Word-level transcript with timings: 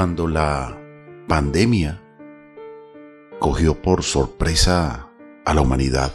Cuando 0.00 0.26
la 0.28 0.80
pandemia 1.28 2.00
cogió 3.38 3.82
por 3.82 4.02
sorpresa 4.02 5.10
a 5.44 5.52
la 5.52 5.60
humanidad 5.60 6.14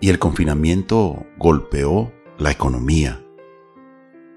y 0.00 0.10
el 0.10 0.20
confinamiento 0.20 1.26
golpeó 1.36 2.12
la 2.38 2.52
economía, 2.52 3.20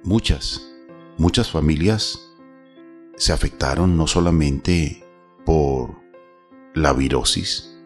muchas, 0.04 0.73
muchas 1.20 1.52
familias 1.52 2.36
se 3.16 3.32
afectaron 3.32 3.96
no 3.96 4.07
solamente 4.07 5.05
por 5.46 5.92
la 6.74 6.94
virosis 6.94 7.80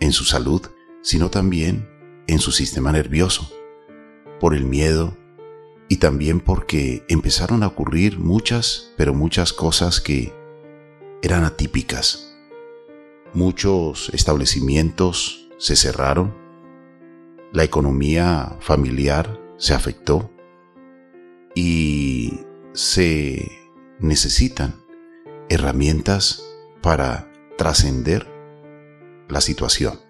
en 0.00 0.10
su 0.10 0.24
salud, 0.24 0.62
sino 1.02 1.30
también 1.30 1.88
en 2.26 2.40
su 2.40 2.50
sistema 2.50 2.90
nervioso, 2.90 3.48
por 4.40 4.56
el 4.56 4.64
miedo 4.64 5.16
y 5.88 5.96
también 5.96 6.40
porque 6.40 7.04
empezaron 7.08 7.62
a 7.62 7.68
ocurrir 7.68 8.18
muchas, 8.18 8.92
pero 8.96 9.14
muchas 9.14 9.52
cosas 9.52 10.00
que 10.00 10.32
eran 11.22 11.44
atípicas. 11.44 12.36
Muchos 13.32 14.10
establecimientos 14.14 15.48
se 15.58 15.76
cerraron, 15.76 16.34
la 17.52 17.64
economía 17.64 18.56
familiar 18.60 19.40
se 19.56 19.74
afectó 19.74 20.30
y 21.54 22.40
se 22.72 23.50
necesitan 24.00 24.74
herramientas 25.48 26.44
para 26.82 27.30
trascender 27.56 28.26
la 29.28 29.40
situación. 29.40 30.00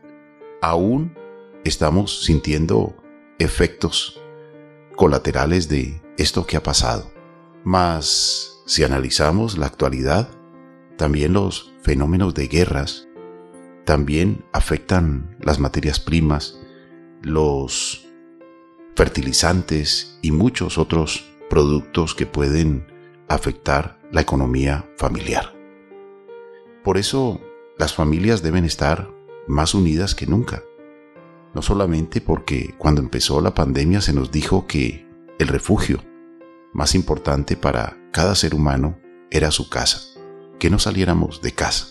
Aún 0.62 1.16
estamos 1.64 2.24
sintiendo 2.24 2.96
efectos 3.38 4.23
colaterales 4.96 5.68
de 5.68 6.00
esto 6.16 6.46
que 6.46 6.56
ha 6.56 6.62
pasado. 6.62 7.10
Mas 7.64 8.62
si 8.66 8.84
analizamos 8.84 9.58
la 9.58 9.66
actualidad, 9.66 10.28
también 10.96 11.32
los 11.32 11.72
fenómenos 11.82 12.34
de 12.34 12.48
guerras 12.48 13.08
también 13.84 14.44
afectan 14.52 15.36
las 15.40 15.58
materias 15.58 16.00
primas, 16.00 16.58
los 17.22 18.06
fertilizantes 18.96 20.18
y 20.22 20.30
muchos 20.30 20.78
otros 20.78 21.24
productos 21.50 22.14
que 22.14 22.26
pueden 22.26 22.86
afectar 23.28 23.98
la 24.10 24.20
economía 24.20 24.88
familiar. 24.96 25.54
Por 26.82 26.96
eso 26.96 27.40
las 27.76 27.94
familias 27.94 28.42
deben 28.42 28.64
estar 28.64 29.10
más 29.46 29.74
unidas 29.74 30.14
que 30.14 30.26
nunca. 30.26 30.62
No 31.54 31.62
solamente 31.62 32.20
porque 32.20 32.74
cuando 32.78 33.00
empezó 33.00 33.40
la 33.40 33.54
pandemia 33.54 34.00
se 34.00 34.12
nos 34.12 34.30
dijo 34.32 34.66
que 34.66 35.06
el 35.38 35.48
refugio 35.48 36.02
más 36.72 36.96
importante 36.96 37.56
para 37.56 37.96
cada 38.12 38.34
ser 38.34 38.54
humano 38.54 38.98
era 39.30 39.52
su 39.52 39.68
casa, 39.70 40.00
que 40.58 40.68
no 40.68 40.78
saliéramos 40.78 41.40
de 41.42 41.52
casa. 41.52 41.86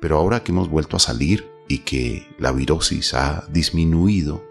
Pero 0.00 0.18
ahora 0.18 0.44
que 0.44 0.52
hemos 0.52 0.68
vuelto 0.68 0.96
a 0.96 1.00
salir 1.00 1.50
y 1.68 1.78
que 1.78 2.28
la 2.38 2.52
virosis 2.52 3.14
ha 3.14 3.46
disminuido, 3.50 4.44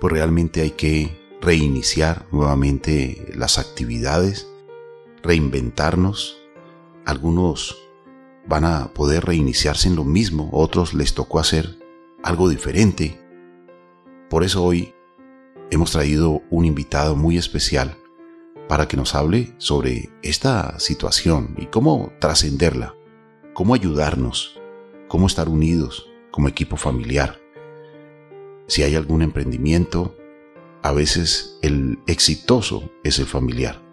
pues 0.00 0.12
realmente 0.12 0.60
hay 0.60 0.72
que 0.72 1.36
reiniciar 1.40 2.26
nuevamente 2.30 3.32
las 3.34 3.58
actividades, 3.58 4.48
reinventarnos. 5.22 6.36
Algunos 7.06 7.76
van 8.46 8.64
a 8.64 8.92
poder 8.92 9.24
reiniciarse 9.24 9.88
en 9.88 9.96
lo 9.96 10.04
mismo, 10.04 10.50
otros 10.52 10.94
les 10.94 11.14
tocó 11.14 11.40
hacer 11.40 11.83
algo 12.24 12.48
diferente. 12.48 13.20
Por 14.30 14.44
eso 14.44 14.64
hoy 14.64 14.94
hemos 15.70 15.92
traído 15.92 16.42
un 16.50 16.64
invitado 16.64 17.14
muy 17.14 17.36
especial 17.36 17.96
para 18.66 18.88
que 18.88 18.96
nos 18.96 19.14
hable 19.14 19.54
sobre 19.58 20.10
esta 20.22 20.78
situación 20.80 21.54
y 21.58 21.66
cómo 21.66 22.12
trascenderla, 22.20 22.94
cómo 23.52 23.74
ayudarnos, 23.74 24.58
cómo 25.06 25.26
estar 25.26 25.50
unidos 25.50 26.10
como 26.30 26.48
equipo 26.48 26.78
familiar. 26.78 27.38
Si 28.66 28.82
hay 28.82 28.96
algún 28.96 29.20
emprendimiento, 29.20 30.16
a 30.82 30.92
veces 30.92 31.58
el 31.60 31.98
exitoso 32.06 32.90
es 33.04 33.18
el 33.18 33.26
familiar 33.26 33.84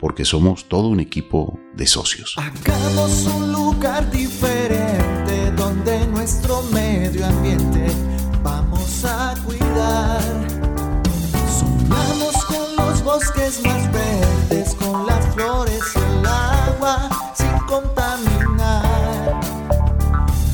porque 0.00 0.24
somos 0.24 0.66
todo 0.66 0.88
un 0.88 0.98
equipo 0.98 1.60
de 1.74 1.86
socios. 1.86 2.34
Donde 5.70 6.04
nuestro 6.08 6.62
medio 6.72 7.24
ambiente 7.24 7.86
vamos 8.42 9.04
a 9.04 9.34
cuidar. 9.44 10.20
Sumamos 11.58 12.44
con 12.46 12.76
los 12.76 13.04
bosques 13.04 13.62
más 13.64 13.92
verdes, 13.92 14.74
con 14.74 15.06
las 15.06 15.24
flores 15.32 15.80
y 15.94 15.98
el 15.98 16.26
agua, 16.26 17.08
sin 17.34 17.56
contaminar. 17.68 19.40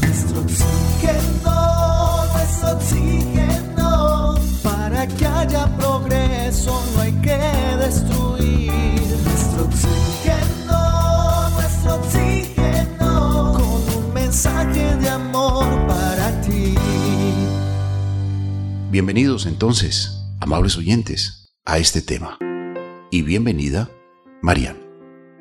Nuestro 0.03 0.41
oxígeno, 0.41 2.27
nuestro 2.35 2.73
oxígeno, 2.77 4.35
para 4.63 5.07
que 5.07 5.27
haya 5.27 5.67
progreso 5.79 6.83
no 6.95 7.01
hay 7.01 7.13
que 7.23 7.56
Bienvenidos 18.97 19.45
entonces, 19.45 20.23
amables 20.41 20.79
oyentes, 20.79 21.53
a 21.67 21.77
este 21.77 22.01
tema. 22.01 22.39
Y 23.11 23.21
bienvenida, 23.21 23.91
Marian. 24.41 24.79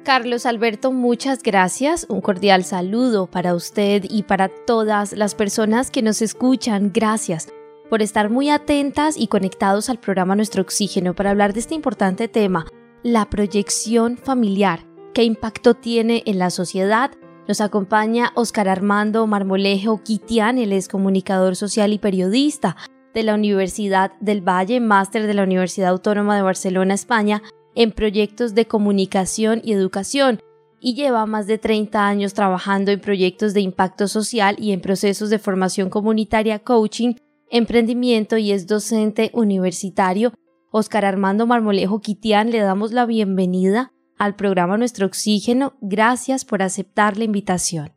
Carlos 0.04 0.46
Alberto, 0.46 0.92
muchas 0.92 1.42
gracias. 1.42 2.06
Un 2.10 2.20
cordial 2.20 2.66
saludo 2.66 3.28
para 3.28 3.56
usted 3.56 4.04
y 4.10 4.24
para 4.24 4.50
todas 4.50 5.14
las 5.14 5.36
personas 5.36 5.90
que 5.90 6.02
nos 6.02 6.22
escuchan. 6.22 6.92
Gracias 6.94 7.48
por 7.90 8.02
estar 8.02 8.30
muy 8.30 8.50
atentas 8.50 9.16
y 9.18 9.28
conectados 9.28 9.90
al 9.90 10.02
programa 10.02 10.36
Nuestro 10.36 10.62
Oxígeno 10.62 11.16
para 11.16 11.30
hablar 11.30 11.54
de 11.54 11.62
este 11.62 11.76
importante 11.76 12.28
tema, 12.28 12.66
la 13.04 13.30
proyección 13.30 14.18
familiar. 14.18 14.86
¿Qué 15.14 15.24
impacto 15.24 15.76
tiene 15.76 16.24
en 16.26 16.40
la 16.40 16.50
sociedad? 16.50 17.12
Nos 17.48 17.62
acompaña 17.62 18.34
Oscar 18.36 18.68
Armando 18.68 19.26
Marmolejo 19.28 20.04
Quitián, 20.04 20.58
él 20.58 20.74
es 20.74 20.90
comunicador 20.90 21.56
social 21.56 21.94
y 21.94 22.00
periodista 22.00 22.76
de 23.16 23.24
la 23.24 23.34
Universidad 23.34 24.12
del 24.20 24.48
Valle, 24.48 24.80
máster 24.82 25.26
de 25.26 25.34
la 25.34 25.44
Universidad 25.44 25.90
Autónoma 25.90 26.36
de 26.36 26.44
Barcelona, 26.44 26.94
España, 26.94 27.42
en 27.74 27.92
proyectos 27.92 28.54
de 28.54 28.68
comunicación 28.68 29.62
y 29.64 29.72
educación, 29.72 30.40
y 30.82 30.94
lleva 30.94 31.26
más 31.26 31.48
de 31.48 31.58
30 31.58 32.06
años 32.06 32.34
trabajando 32.34 32.92
en 32.92 33.00
proyectos 33.00 33.54
de 33.54 33.62
impacto 33.62 34.08
social 34.10 34.58
y 34.60 34.74
en 34.74 34.82
procesos 34.82 35.30
de 35.30 35.40
formación 35.40 35.90
comunitaria, 35.90 36.60
coaching, 36.60 37.16
emprendimiento 37.50 38.38
y 38.38 38.52
es 38.52 38.68
docente 38.68 39.32
universitario. 39.34 40.34
Oscar 40.72 41.06
Armando 41.06 41.48
Marmolejo 41.48 42.02
Quitián, 42.02 42.52
le 42.52 42.60
damos 42.60 42.92
la 42.92 43.06
bienvenida 43.06 43.94
al 44.18 44.36
programa 44.36 44.78
Nuestro 44.78 45.08
Oxígeno. 45.08 45.76
Gracias 45.80 46.44
por 46.44 46.62
aceptar 46.62 47.18
la 47.18 47.24
invitación. 47.24 47.95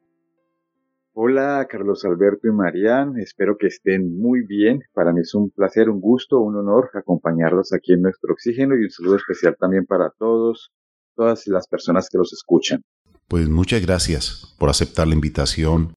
Hola 1.21 1.67
Carlos 1.69 2.05
Alberto 2.05 2.47
y 2.47 2.53
Marian, 2.53 3.19
espero 3.19 3.57
que 3.59 3.67
estén 3.67 4.21
muy 4.21 4.47
bien. 4.47 4.85
Para 4.95 5.13
mí 5.13 5.23
es 5.23 5.35
un 5.35 5.51
placer, 5.51 5.91
un 5.91 6.01
gusto, 6.01 6.39
un 6.39 6.55
honor 6.55 6.91
acompañarlos 6.95 7.73
aquí 7.73 7.95
en 7.95 8.03
Nuestro 8.03 8.35
Oxígeno 8.35 8.77
y 8.77 8.85
un 8.85 8.91
saludo 8.91 9.17
especial 9.17 9.57
también 9.59 9.85
para 9.85 10.11
todos, 10.17 10.71
todas 11.17 11.49
las 11.49 11.67
personas 11.67 12.09
que 12.09 12.19
los 12.19 12.33
escuchan. 12.33 12.83
Pues 13.27 13.49
muchas 13.49 13.85
gracias 13.85 14.55
por 14.61 14.71
aceptar 14.71 15.09
la 15.09 15.15
invitación 15.15 15.93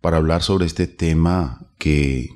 para 0.00 0.16
hablar 0.16 0.40
sobre 0.40 0.64
este 0.64 0.86
tema 0.86 1.70
que 1.78 2.30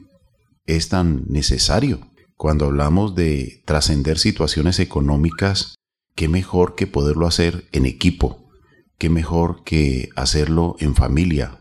es 0.67 0.91
tan 0.91 1.25
necesario. 1.29 2.01
Cuando 2.37 2.67
hablamos 2.67 3.15
de 3.15 3.63
trascender 3.65 4.19
situaciones 4.19 4.81
económicas, 4.81 5.77
qué 6.15 6.29
mejor 6.29 6.75
que 6.75 6.87
poderlo 6.87 7.27
hacer 7.27 7.65
en 7.73 7.87
equipo, 7.87 8.51
qué 8.99 9.09
mejor 9.09 9.65
que 9.65 10.11
hacerlo 10.15 10.77
en 10.79 10.95
familia. 10.95 11.58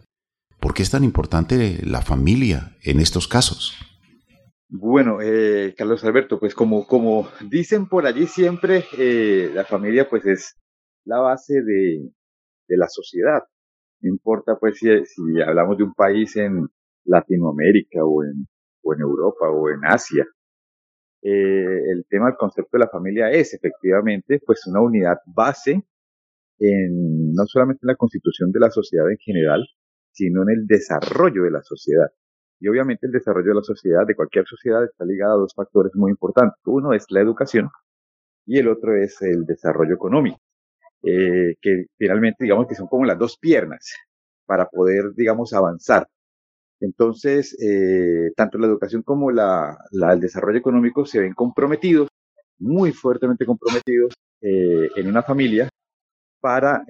¿Por 0.68 0.74
qué 0.74 0.84
es 0.84 0.92
tan 0.92 1.06
importante 1.06 1.80
la 1.86 2.02
familia 2.02 2.75
en 2.84 3.00
estos 3.00 3.30
casos? 3.30 3.74
Bueno, 4.68 5.22
eh, 5.22 5.74
Carlos 5.78 6.04
Alberto, 6.04 6.42
pues 6.42 6.54
como, 6.54 6.86
como 6.86 7.30
dicen 7.50 7.88
por 7.88 8.06
allí 8.06 8.28
siempre, 8.28 8.84
eh, 8.98 9.50
la 9.54 9.64
familia 9.64 10.10
pues 10.10 10.25
es 10.25 10.58
la 11.06 11.19
base 11.19 11.62
de, 11.62 12.12
de 12.68 12.78
la 12.78 12.90
sociedad. 12.90 13.44
No 14.02 14.10
importa 14.10 14.58
pues 14.60 14.78
si, 14.78 14.90
si, 15.06 15.42
hablamos 15.42 15.78
de 15.78 15.86
un 15.86 15.94
país 15.94 16.36
en 16.36 16.68
Latinoamérica 17.06 18.04
o 18.04 18.25
en, 18.25 18.46
o 18.84 18.94
en 18.94 19.00
Europa 19.00 19.50
o 19.50 19.70
en 19.70 19.86
Asia. 19.86 20.25
Eh, 21.22 21.92
el 21.94 22.06
tema 22.10 22.25
del 22.25 22.36
concepto 22.36 22.72
de 22.74 22.80
la 22.80 22.90
familia 22.90 23.31
es 23.31 23.54
efectivamente 23.54 24.42
pues 24.46 24.68
una 24.68 24.81
unidad 24.81 25.20
base 25.28 25.81
en 26.60 27.31
no 27.31 27.46
solamente 27.46 27.80
en 27.84 27.88
la 27.88 27.96
constitución 27.96 28.52
de 28.52 28.60
la 28.60 28.70
sociedad 28.70 29.10
en 29.10 29.18
general, 29.20 29.66
sino 30.18 30.44
en 30.44 30.50
el 30.52 30.68
desarrollo 30.68 31.44
de 31.44 31.52
la 31.52 31.64
sociedad. 31.64 32.08
Y 32.60 32.68
obviamente 32.69 33.08
el 33.08 33.14
desarrollo 33.14 33.50
de 33.50 33.56
la 33.56 33.64
sociedad, 33.64 34.06
de 34.08 34.16
cualquier 34.16 34.46
sociedad, 34.48 34.84
está 34.84 35.06
ligado 35.06 35.34
a 35.36 35.38
dos 35.42 35.54
factores 35.56 35.94
muy 35.96 36.12
importantes. 36.12 36.60
Uno 36.66 36.94
es 36.94 37.06
la 37.10 37.22
educación 37.22 37.69
y 38.46 38.60
el 38.60 38.68
otro 38.69 38.96
es 38.96 39.22
el 39.22 39.46
desarrollo 39.46 39.96
económico. 39.96 40.40
eh, 41.04 41.56
que 41.62 41.86
finalmente 41.98 42.44
digamos 42.46 42.68
que 42.68 42.75
son 42.75 42.88
como 42.88 43.06
las 43.06 43.19
dos 43.19 43.38
piernas 43.40 43.94
para 44.46 44.68
poder, 44.69 45.14
digamos, 45.16 45.54
avanzar. 45.54 46.08
Entonces, 46.80 47.56
eh, 47.62 48.31
tanto 48.36 48.58
la 48.60 48.68
educación 48.68 49.04
como 49.04 49.31
la, 49.31 49.78
el 49.92 50.20
desarrollo 50.20 50.60
económico 50.60 51.06
se 51.06 51.20
ven 51.22 51.34
comprometidos, 51.34 52.10
muy 52.60 52.92
fuertemente 52.94 53.46
comprometidos 53.46 54.13
eh, 54.42 54.90
en 54.96 55.08
una 55.10 55.24
familia 55.24 55.70
para, 56.42 56.84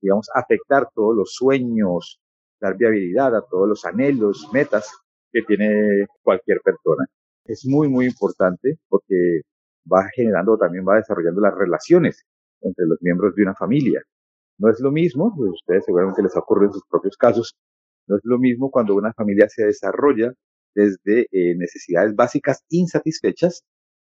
digamos, 0.00 0.28
afectar 0.34 0.88
todos 0.94 1.16
los 1.16 1.32
sueños, 1.34 2.20
dar 2.62 2.76
viabilidad 2.78 3.34
a 3.36 3.42
todos 3.42 3.68
los 3.68 3.84
anhelos, 3.84 4.48
metas 4.52 4.90
que 5.32 5.42
tiene 5.42 6.06
cualquier 6.22 6.60
persona. 6.62 7.04
Es 7.44 7.66
muy, 7.66 7.88
muy 7.88 8.06
importante 8.06 8.78
porque 8.88 9.42
va 9.92 10.08
generando, 10.14 10.56
también 10.56 10.84
va 10.86 10.96
desarrollando 10.96 11.40
las 11.40 11.54
relaciones 11.54 12.24
entre 12.60 12.86
los 12.86 12.98
miembros 13.02 13.34
de 13.34 13.42
una 13.42 13.54
familia. 13.54 14.00
No 14.58 14.70
es 14.70 14.78
lo 14.80 14.92
mismo, 14.92 15.34
pues, 15.36 15.50
ustedes 15.50 15.84
seguramente 15.84 16.22
les 16.22 16.36
ha 16.36 16.38
ocurrido 16.38 16.68
en 16.68 16.74
sus 16.74 16.86
propios 16.88 17.16
casos, 17.16 17.56
no 18.06 18.16
es 18.16 18.22
lo 18.24 18.38
mismo 18.38 18.70
cuando 18.70 18.94
una 18.94 19.12
familia 19.12 19.48
se 19.48 19.64
desarrolla 19.66 20.32
desde 20.74 21.26
eh, 21.32 21.56
necesidades 21.56 22.14
básicas 22.14 22.62
insatisfechas 22.68 23.64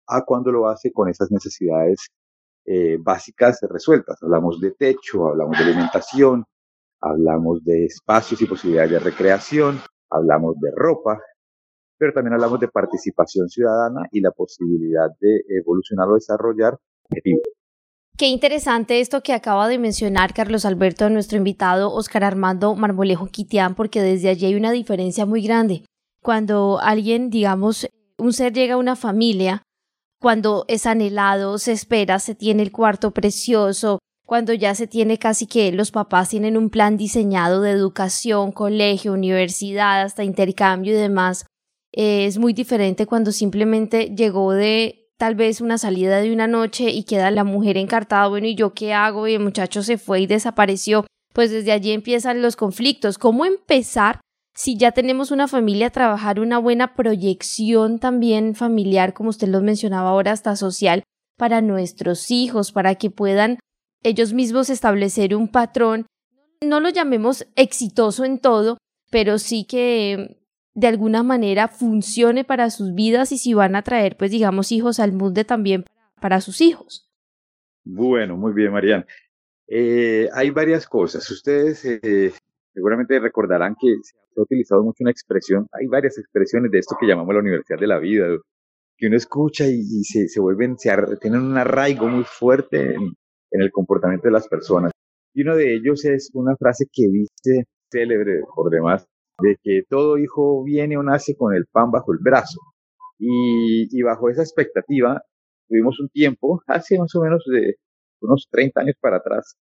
a 0.07 0.25
cuando 0.25 0.53
lo 0.53 0.69
hace 0.69 0.93
con 0.93 1.09
esas 1.09 1.31
necesidades 1.31 2.09
eh, 2.67 2.99
básicas 3.01 3.61
resueltas. 3.63 4.23
Hablamos 4.23 4.61
de 4.61 4.73
techo, 4.73 5.29
hablamos 5.29 5.57
de 5.59 5.65
alimentación, 5.65 6.45
hablamos 7.03 7.63
de 7.65 7.85
espacios 7.87 8.41
y 8.41 8.47
posibilidades 8.47 8.93
de 8.93 8.99
recreación, 9.01 9.81
hablamos 10.09 10.55
de 10.61 10.71
ropa, 10.75 11.21
pero 11.99 12.13
también 12.13 12.35
hablamos 12.35 12.61
de 12.61 12.69
participación 12.69 13.49
ciudadana 13.49 14.07
y 14.13 14.21
la 14.21 14.31
posibilidad 14.31 15.09
de 15.21 15.43
evolucionar 15.49 16.09
o 16.09 16.15
desarrollar 16.15 16.79
objetivos. 17.05 17.43
Qué 18.17 18.27
interesante 18.27 19.01
esto 19.01 19.23
que 19.23 19.33
acaba 19.33 19.69
de 19.69 19.79
mencionar 19.79 20.35
Carlos 20.35 20.65
Alberto, 20.65 21.09
nuestro 21.11 21.39
invitado 21.39 21.93
Oscar 21.93 22.25
Armando 22.25 22.75
Marmolejo 22.75 23.27
Quitián, 23.27 23.75
porque 23.75 24.03
desde 24.03 24.29
allí 24.29 24.47
hay 24.47 24.55
una 24.55 24.71
diferencia 24.71 25.27
muy 25.27 25.43
grande. 25.43 25.85
Cuando 26.23 26.79
alguien, 26.81 27.31
digamos, 27.31 27.89
un 28.19 28.33
ser 28.33 28.53
llega 28.53 28.75
a 28.75 28.79
una 28.79 28.97
familia, 28.97 29.63
cuando 30.21 30.65
es 30.69 30.87
anhelado, 30.87 31.59
se 31.59 31.73
espera, 31.73 32.21
se 32.21 32.35
tiene 32.35 32.63
el 32.63 32.71
cuarto 32.71 33.11
precioso, 33.11 33.99
cuando 34.27 34.53
ya 34.53 34.75
se 34.75 34.87
tiene 34.87 35.19
casi 35.19 35.47
que 35.47 35.73
los 35.73 35.91
papás 35.91 36.31
tienen 36.31 36.57
un 36.57 36.71
plan 36.71 36.97
diseñado 36.97 37.61
de 37.61 37.71
educación, 37.71 38.53
colegio, 38.53 39.13
universidad, 39.13 40.03
hasta 40.03 40.25
intercambio 40.25 40.93
y 40.93 40.97
demás, 40.97 41.47
eh, 41.93 42.27
es 42.27 42.39
muy 42.39 42.53
diferente 42.53 43.07
cuando 43.07 43.33
simplemente 43.33 44.15
llegó 44.17 44.53
de 44.53 45.11
tal 45.19 45.35
vez 45.35 45.61
una 45.61 45.79
salida 45.79 46.21
de 46.21 46.33
una 46.33 46.47
noche 46.47 46.91
y 46.91 47.05
queda 47.05 47.31
la 47.31 47.45
mujer 47.45 47.77
encartada, 47.77 48.27
bueno, 48.29 48.47
¿y 48.47 48.55
yo 48.55 48.75
qué 48.75 48.93
hago? 48.93 49.29
Y 49.29 49.35
el 49.35 49.41
muchacho 49.41 49.83
se 49.83 49.99
fue 49.99 50.21
y 50.21 50.27
desapareció. 50.27 51.07
Pues 51.33 51.51
desde 51.51 51.73
allí 51.73 51.93
empiezan 51.93 52.43
los 52.43 52.57
conflictos. 52.57 53.19
¿Cómo 53.19 53.45
empezar 53.45 54.21
si 54.55 54.77
ya 54.77 54.93
tenemos 54.93 55.31
una 55.31 55.49
familia, 55.49 55.91
trabajar 55.91 56.41
una 56.41 56.59
buena 56.59 56.95
proyección 56.95 57.99
también 57.99 58.55
familiar, 58.55 59.15
como 59.15 59.31
usted 59.31 59.49
lo 59.49 59.61
mencionaba 59.63 60.11
ahora, 60.11 60.33
hasta 60.33 60.57
social, 60.57 61.05
para 61.39 61.63
nuestros 61.63 62.31
hijos, 62.31 62.73
para 62.73 62.97
que 62.97 63.11
puedan 63.11 63.59
ellos 64.03 64.33
mismos 64.33 64.71
establecer 64.71 65.35
un 65.35 65.49
patrón, 65.49 66.07
no 66.61 66.81
lo 66.81 66.89
llamemos 66.91 67.47
exitoso 67.57 68.25
en 68.25 68.39
todo, 68.39 68.79
pero 69.11 69.39
sí 69.39 69.67
que 69.69 70.39
de 70.75 70.87
alguna 70.87 71.23
manera 71.23 71.69
funcione 71.69 72.45
para 72.45 72.71
sus 72.71 72.95
vidas 72.95 73.33
y 73.33 73.39
si 73.39 73.55
van 73.55 73.77
a 73.77 73.83
traer, 73.83 74.17
pues 74.17 74.31
digamos, 74.31 74.73
hijos 74.73 75.01
al 75.01 75.13
mundo 75.13 75.45
también 75.45 75.85
para 76.21 76.41
sus 76.41 76.61
hijos. 76.61 77.11
Bueno, 77.85 78.37
muy 78.37 78.53
bien, 78.53 78.73
Marian. 78.73 79.05
Eh, 79.67 80.29
hay 80.33 80.51
varias 80.51 80.87
cosas. 80.87 81.29
Ustedes 81.31 81.85
eh, 81.85 82.33
seguramente 82.73 83.19
recordarán 83.19 83.75
que 83.79 83.97
se 84.03 84.15
ha 84.39 84.43
utilizado 84.43 84.83
mucho 84.83 84.99
una 85.01 85.11
expresión, 85.11 85.67
hay 85.73 85.87
varias 85.87 86.17
expresiones 86.19 86.71
de 86.71 86.79
esto 86.79 86.97
que 86.99 87.07
llamamos 87.07 87.35
la 87.35 87.41
universidad 87.41 87.79
de 87.79 87.87
la 87.87 87.99
vida, 87.99 88.27
que 88.97 89.07
uno 89.09 89.17
escucha 89.17 89.67
y, 89.67 90.05
se, 90.05 90.29
se, 90.29 90.41
vuelven, 90.41 90.79
se 90.79 90.91
tienen 91.21 91.43
un 91.43 91.59
arraigo 91.59 92.09
muy 92.09 92.25
fuerte 92.25 92.95
en, 92.95 93.15
en 93.53 93.63
el 93.63 93.71
comportamiento 93.71 94.29
de 94.29 94.33
las 94.33 94.49
personas. 94.49 94.93
Y 95.35 95.43
uno 95.43 95.57
de 95.57 95.75
ellos 95.75 96.05
es 96.05 96.31
una 96.35 96.57
frase 96.57 96.87
que 96.93 97.05
dice, 97.09 97.67
célebre 97.91 98.41
por 98.55 98.71
demás, 98.71 99.07
de 99.41 99.57
que 99.63 99.83
todo 99.89 100.19
hijo 100.19 100.63
viene 100.65 100.97
o 100.97 101.03
nace 101.03 101.37
con 101.37 101.55
el 101.55 101.67
pan 101.67 101.91
bajo 101.91 102.13
el 102.13 102.19
brazo. 102.21 102.61
Y, 103.19 103.89
y 103.91 104.03
bajo 104.03 104.29
esa 104.29 104.43
expectativa, 104.43 105.23
tuvimos 105.69 105.99
un 106.01 106.09
tiempo, 106.09 106.63
hace 106.67 106.99
más 106.99 107.15
o 107.15 107.23
menos 107.23 107.45
de 107.47 107.77
unos 108.21 108.49
30 108.51 108.81
años 108.81 108.97
para 109.01 109.19
atrás, 109.19 109.57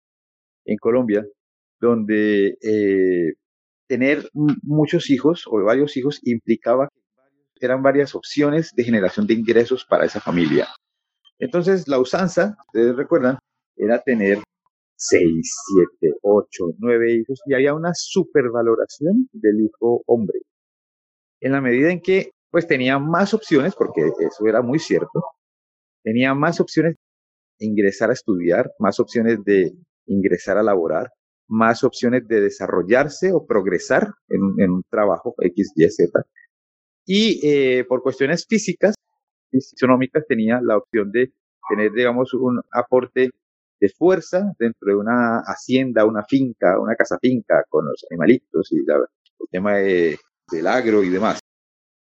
en 0.64 0.76
Colombia, 0.78 1.24
donde 1.80 2.56
eh, 2.62 3.34
tener 3.86 4.28
muchos 4.62 5.10
hijos 5.10 5.44
o 5.46 5.62
varios 5.62 5.96
hijos 5.96 6.20
implicaba 6.24 6.88
que 7.54 7.66
eran 7.66 7.82
varias 7.82 8.14
opciones 8.14 8.72
de 8.74 8.84
generación 8.84 9.26
de 9.26 9.34
ingresos 9.34 9.84
para 9.84 10.04
esa 10.04 10.20
familia. 10.20 10.68
Entonces, 11.38 11.88
la 11.88 11.98
usanza, 11.98 12.56
ustedes 12.68 12.96
recuerdan, 12.96 13.38
era 13.76 14.00
tener 14.02 14.38
seis, 14.96 15.54
siete, 15.66 16.16
ocho, 16.22 16.72
nueve 16.78 17.14
hijos 17.14 17.40
y 17.46 17.54
había 17.54 17.74
una 17.74 17.92
supervaloración 17.94 19.28
del 19.32 19.60
hijo 19.60 20.02
hombre. 20.06 20.40
En 21.40 21.52
la 21.52 21.60
medida 21.60 21.90
en 21.90 22.00
que 22.00 22.30
pues 22.50 22.66
tenía 22.66 22.98
más 22.98 23.34
opciones, 23.34 23.74
porque 23.74 24.00
eso 24.00 24.46
era 24.46 24.62
muy 24.62 24.78
cierto, 24.78 25.22
tenía 26.02 26.34
más 26.34 26.60
opciones 26.60 26.94
de 27.58 27.66
ingresar 27.66 28.10
a 28.10 28.14
estudiar, 28.14 28.70
más 28.78 28.98
opciones 28.98 29.44
de 29.44 29.72
ingresar 30.06 30.56
a 30.56 30.62
laborar, 30.62 31.10
más 31.48 31.84
opciones 31.84 32.26
de 32.26 32.40
desarrollarse 32.40 33.32
o 33.32 33.46
progresar 33.46 34.08
en, 34.28 34.70
un 34.70 34.82
trabajo 34.90 35.34
X, 35.38 35.72
Y, 35.76 35.88
Z. 35.90 36.22
Y 37.04 37.40
eh, 37.46 37.84
por 37.84 38.02
cuestiones 38.02 38.46
físicas, 38.48 38.94
fisionómicas, 39.50 40.24
tenía 40.26 40.60
la 40.62 40.76
opción 40.78 41.10
de 41.12 41.32
tener, 41.68 41.92
digamos, 41.92 42.34
un 42.34 42.60
aporte 42.72 43.30
de 43.80 43.88
fuerza 43.88 44.52
dentro 44.58 44.92
de 44.92 44.96
una 44.96 45.40
hacienda, 45.46 46.04
una 46.04 46.24
finca, 46.24 46.78
una 46.80 46.94
casa 46.94 47.18
finca 47.20 47.64
con 47.68 47.86
los 47.86 48.04
animalitos 48.10 48.72
y 48.72 48.78
el 48.78 49.48
tema 49.50 49.76
del 49.76 50.66
agro 50.66 51.02
y 51.02 51.10
demás. 51.10 51.40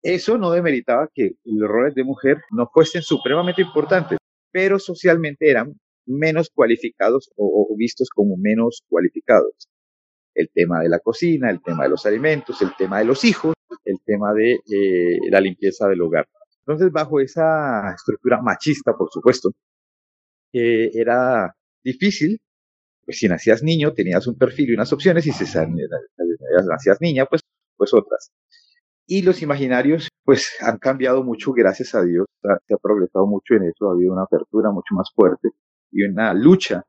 Eso 0.01 0.37
no 0.37 0.51
demeritaba 0.51 1.09
que 1.13 1.31
los 1.45 1.67
roles 1.69 1.95
de 1.95 2.03
mujer 2.03 2.37
no 2.51 2.69
fuesen 2.71 3.01
supremamente 3.01 3.63
importantes, 3.63 4.19
pero 4.51 4.77
socialmente 4.77 5.49
eran 5.49 5.73
menos 6.05 6.51
cualificados 6.53 7.31
o, 7.35 7.67
vistos 7.77 8.09
como 8.13 8.37
menos 8.37 8.83
cualificados. 8.87 9.67
El 10.35 10.49
tema 10.53 10.81
de 10.81 10.89
la 10.89 10.99
cocina, 10.99 11.49
el 11.49 11.61
tema 11.63 11.83
de 11.83 11.89
los 11.89 12.05
alimentos, 12.05 12.61
el 12.61 12.75
tema 12.77 12.99
de 12.99 13.05
los 13.05 13.23
hijos, 13.23 13.55
el 13.83 13.97
tema 14.05 14.33
de 14.33 14.53
eh, 14.53 15.17
la 15.31 15.39
limpieza 15.41 15.87
del 15.87 16.01
hogar. 16.01 16.27
Entonces, 16.59 16.91
bajo 16.91 17.19
esa 17.19 17.91
estructura 17.95 18.41
machista, 18.41 18.93
por 18.95 19.09
supuesto, 19.11 19.51
eh, 20.53 20.91
era 20.93 21.55
difícil, 21.85 22.41
pues 23.05 23.19
si 23.19 23.29
nacías 23.29 23.63
niño 23.63 23.93
tenías 23.93 24.27
un 24.27 24.37
perfil 24.37 24.71
y 24.71 24.73
unas 24.73 24.91
opciones 24.91 25.25
y 25.27 25.31
si 25.31 25.43
nacías 26.67 26.97
niña, 26.99 27.25
pues, 27.27 27.41
pues 27.77 27.93
otras. 27.93 28.31
Y 29.07 29.21
los 29.21 29.41
imaginarios, 29.43 30.09
pues 30.23 30.57
han 30.61 30.79
cambiado 30.79 31.23
mucho, 31.23 31.53
gracias 31.53 31.93
a 31.93 32.03
Dios, 32.03 32.25
se 32.41 32.73
ha 32.73 32.77
progresado 32.77 33.27
mucho 33.27 33.53
en 33.53 33.65
eso, 33.65 33.89
ha 33.89 33.93
habido 33.93 34.11
una 34.11 34.23
apertura 34.23 34.71
mucho 34.71 34.95
más 34.95 35.11
fuerte 35.15 35.49
y 35.91 36.03
una 36.03 36.33
lucha 36.33 36.83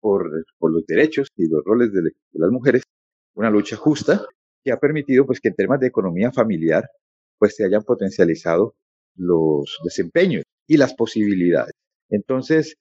por, 0.00 0.28
por 0.58 0.72
los 0.72 0.84
derechos 0.86 1.28
y 1.36 1.48
los 1.48 1.62
roles 1.64 1.92
de, 1.92 2.02
de, 2.02 2.12
las 2.32 2.50
mujeres, 2.50 2.82
una 3.34 3.50
lucha 3.50 3.76
justa 3.76 4.26
que 4.64 4.72
ha 4.72 4.78
permitido 4.78 5.24
pues 5.24 5.40
que 5.40 5.48
en 5.48 5.54
temas 5.54 5.78
de 5.78 5.86
economía 5.86 6.32
familiar 6.32 6.84
pues 7.38 7.54
se 7.54 7.64
hayan 7.64 7.82
potencializado 7.82 8.74
los 9.14 9.78
desempeños 9.84 10.42
y 10.66 10.76
las 10.76 10.94
posibilidades. 10.94 11.72
Entonces, 12.10 12.74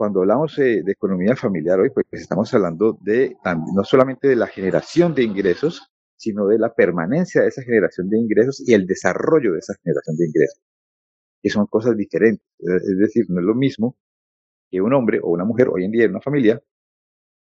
cuando 0.00 0.20
hablamos 0.20 0.56
de, 0.56 0.82
economía 0.86 1.36
familiar 1.36 1.78
hoy, 1.78 1.90
pues, 1.90 2.06
estamos 2.12 2.54
hablando 2.54 2.96
de 3.02 3.36
no 3.74 3.84
solamente 3.84 4.28
de 4.28 4.34
la 4.34 4.46
generación 4.46 5.14
de 5.14 5.24
ingresos, 5.24 5.92
sino 6.16 6.46
de 6.46 6.58
la 6.58 6.72
permanencia 6.72 7.42
de 7.42 7.48
esa 7.48 7.60
generación 7.62 8.08
de 8.08 8.16
ingresos 8.18 8.66
y 8.66 8.72
el 8.72 8.86
desarrollo 8.86 9.52
de 9.52 9.58
esa 9.58 9.74
generación 9.84 10.16
de 10.16 10.26
ingresos, 10.26 10.62
que 11.42 11.50
son 11.50 11.66
cosas 11.66 11.98
diferentes. 11.98 12.46
Es 12.60 12.98
decir, 12.98 13.26
no 13.28 13.40
es 13.40 13.44
lo 13.44 13.54
mismo 13.54 13.98
que 14.70 14.80
un 14.80 14.94
hombre 14.94 15.20
o 15.22 15.32
una 15.32 15.44
mujer 15.44 15.68
hoy 15.68 15.84
en 15.84 15.90
día 15.90 16.04
en 16.04 16.12
una 16.12 16.22
familia 16.22 16.62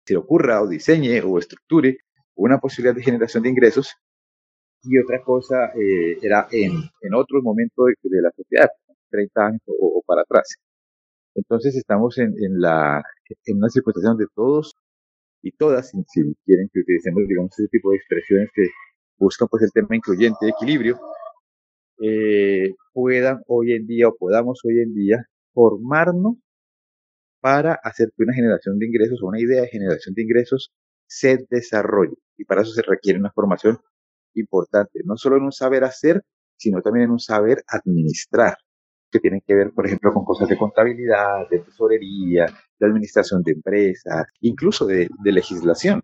se 0.05 0.17
ocurra 0.17 0.61
o 0.61 0.67
diseñe 0.67 1.21
o 1.21 1.39
estructure 1.39 1.99
una 2.35 2.59
posibilidad 2.59 2.93
de 2.93 3.03
generación 3.03 3.41
de 3.43 3.51
ingresos 3.51 3.95
y 4.83 4.97
otra 4.97 5.23
cosa 5.23 5.71
eh, 5.79 6.17
era 6.21 6.49
en, 6.51 6.73
en 6.73 7.13
otro 7.13 7.41
momento 7.41 7.85
de, 7.85 8.21
la 8.21 8.31
sociedad, 8.31 8.67
30 9.11 9.45
años 9.45 9.61
o 9.65 10.03
para 10.05 10.23
atrás. 10.23 10.57
Entonces 11.36 11.75
estamos 11.75 12.17
en, 12.17 12.33
una 12.33 13.69
circunstancia 13.69 14.09
donde 14.09 14.27
todos 14.36 14.75
y 15.41 15.51
todas, 15.51 15.89
si, 15.89 16.36
quieren 16.45 16.69
que 16.74 16.81
utilicemos, 16.81 17.24
digamos, 17.27 17.51
ese 17.57 17.69
tipo 17.69 17.91
de 17.91 17.98
expresiones 17.98 18.50
que 18.53 18.67
buscan 19.17 19.48
pues 19.50 19.63
el 19.63 19.71
tema 19.71 19.95
incluyente 19.95 20.45
de 20.45 20.51
equilibrio, 20.51 21.00
eh, 22.01 22.75
puedan 22.93 23.41
hoy 23.48 23.74
en 23.74 23.86
día 23.88 24.07
o 24.07 24.15
podamos 24.17 24.62
hoy 24.65 24.79
en 24.79 24.93
día 24.93 25.25
formarnos 25.53 26.38
para 27.41 27.74
hacer 27.83 28.09
que 28.15 28.24
una 28.24 28.33
generación 28.33 28.79
de 28.79 28.88
ingresos 28.88 29.21
o 29.21 29.27
una 29.27 29.39
idea 29.39 29.62
de 29.62 29.67
generación 29.67 30.13
de 30.15 30.24
ingresos 30.24 30.71
se 31.07 31.45
desarrolle. 31.50 32.15
Y 32.38 32.45
para 32.45 32.62
eso 32.62 32.71
se 32.71 32.81
requiere 32.81 33.19
una 33.19 33.31
formación 33.31 33.77
importante, 34.36 35.01
no 35.05 35.17
solo 35.17 35.38
en 35.38 35.43
un 35.43 35.51
saber 35.51 35.83
hacer, 35.83 36.24
sino 36.57 36.81
también 36.81 37.05
en 37.05 37.12
un 37.12 37.19
saber 37.19 37.63
administrar, 37.67 38.55
que 39.11 39.19
tienen 39.19 39.41
que 39.45 39.55
ver, 39.55 39.71
por 39.73 39.85
ejemplo, 39.85 40.13
con 40.13 40.23
cosas 40.23 40.47
de 40.49 40.57
contabilidad, 40.57 41.49
de 41.49 41.59
tesorería, 41.59 42.45
de 42.79 42.85
administración 42.85 43.43
de 43.43 43.53
empresas, 43.53 44.25
incluso 44.41 44.85
de, 44.85 45.09
legislación. 45.23 46.03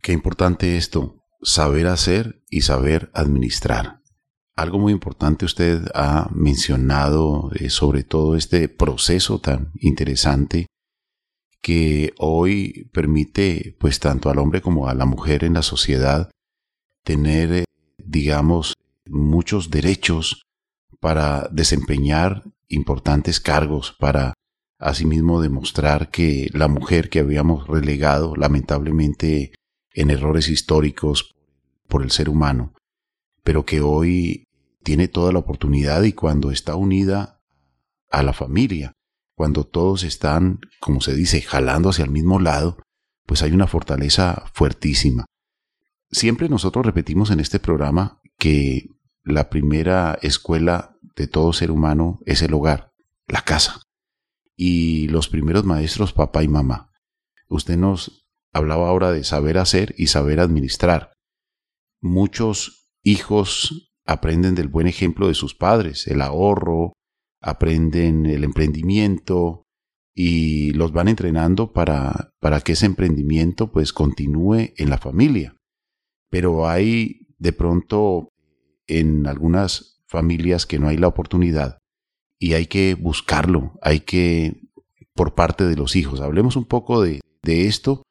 Qué 0.00 0.12
importante 0.12 0.76
esto, 0.76 1.22
saber 1.42 1.86
hacer 1.86 2.42
y 2.50 2.62
saber 2.62 3.10
administrar. 3.14 4.00
Algo 4.54 4.78
muy 4.78 4.92
importante 4.92 5.44
usted 5.44 5.82
ha 5.94 6.28
mencionado 6.34 7.50
eh, 7.54 7.70
sobre 7.70 8.04
todo 8.04 8.36
este 8.36 8.68
proceso 8.68 9.40
tan 9.40 9.72
interesante 9.80 10.66
que 11.62 12.12
hoy 12.18 12.90
permite 12.92 13.76
pues 13.78 13.98
tanto 14.00 14.28
al 14.28 14.38
hombre 14.38 14.60
como 14.60 14.88
a 14.88 14.94
la 14.94 15.06
mujer 15.06 15.44
en 15.44 15.54
la 15.54 15.62
sociedad 15.62 16.30
tener 17.04 17.52
eh, 17.52 17.64
digamos 17.96 18.74
muchos 19.06 19.70
derechos 19.70 20.42
para 21.02 21.48
desempeñar 21.50 22.44
importantes 22.68 23.40
cargos, 23.40 23.96
para 23.98 24.34
asimismo 24.78 25.42
demostrar 25.42 26.10
que 26.10 26.48
la 26.52 26.68
mujer 26.68 27.10
que 27.10 27.18
habíamos 27.18 27.66
relegado 27.66 28.36
lamentablemente 28.36 29.52
en 29.94 30.10
errores 30.12 30.48
históricos 30.48 31.34
por 31.88 32.04
el 32.04 32.12
ser 32.12 32.28
humano, 32.28 32.72
pero 33.42 33.66
que 33.66 33.80
hoy 33.80 34.44
tiene 34.84 35.08
toda 35.08 35.32
la 35.32 35.40
oportunidad 35.40 36.04
y 36.04 36.12
cuando 36.12 36.52
está 36.52 36.76
unida 36.76 37.40
a 38.08 38.22
la 38.22 38.32
familia, 38.32 38.92
cuando 39.34 39.64
todos 39.64 40.04
están, 40.04 40.60
como 40.78 41.00
se 41.00 41.16
dice, 41.16 41.40
jalando 41.40 41.90
hacia 41.90 42.04
el 42.04 42.12
mismo 42.12 42.38
lado, 42.38 42.78
pues 43.26 43.42
hay 43.42 43.50
una 43.50 43.66
fortaleza 43.66 44.44
fuertísima. 44.54 45.24
Siempre 46.12 46.48
nosotros 46.48 46.86
repetimos 46.86 47.32
en 47.32 47.40
este 47.40 47.58
programa 47.58 48.20
que 48.38 48.88
la 49.24 49.50
primera 49.50 50.16
escuela 50.22 50.91
de 51.16 51.26
todo 51.26 51.52
ser 51.52 51.70
humano 51.70 52.20
es 52.26 52.42
el 52.42 52.54
hogar, 52.54 52.92
la 53.26 53.42
casa. 53.42 53.82
Y 54.56 55.08
los 55.08 55.28
primeros 55.28 55.64
maestros, 55.64 56.12
papá 56.12 56.42
y 56.42 56.48
mamá. 56.48 56.90
Usted 57.48 57.76
nos 57.76 58.28
hablaba 58.52 58.88
ahora 58.88 59.12
de 59.12 59.24
saber 59.24 59.58
hacer 59.58 59.94
y 59.96 60.08
saber 60.08 60.40
administrar. 60.40 61.12
Muchos 62.00 62.90
hijos 63.02 63.92
aprenden 64.04 64.54
del 64.54 64.68
buen 64.68 64.86
ejemplo 64.86 65.28
de 65.28 65.34
sus 65.34 65.54
padres, 65.54 66.06
el 66.06 66.20
ahorro, 66.22 66.92
aprenden 67.40 68.26
el 68.26 68.44
emprendimiento 68.44 69.64
y 70.14 70.72
los 70.72 70.92
van 70.92 71.08
entrenando 71.08 71.72
para, 71.72 72.32
para 72.40 72.60
que 72.60 72.72
ese 72.72 72.86
emprendimiento 72.86 73.72
pues 73.72 73.92
continúe 73.92 74.72
en 74.76 74.90
la 74.90 74.98
familia. 74.98 75.56
Pero 76.30 76.68
hay 76.68 77.26
de 77.38 77.52
pronto 77.52 78.28
en 78.86 79.26
algunas 79.26 79.91
familias 80.12 80.66
que 80.66 80.78
no 80.78 80.88
hay 80.88 80.96
la 80.96 81.08
oportunidad 81.08 81.78
y 82.38 82.52
hay 82.52 82.66
que 82.66 82.94
buscarlo, 82.94 83.72
hay 83.82 84.00
que 84.00 84.60
por 85.14 85.34
parte 85.34 85.64
de 85.64 85.76
los 85.76 85.96
hijos. 85.96 86.20
Hablemos 86.20 86.56
un 86.56 86.66
poco 86.66 87.02
de, 87.02 87.20
esto, 87.42 88.02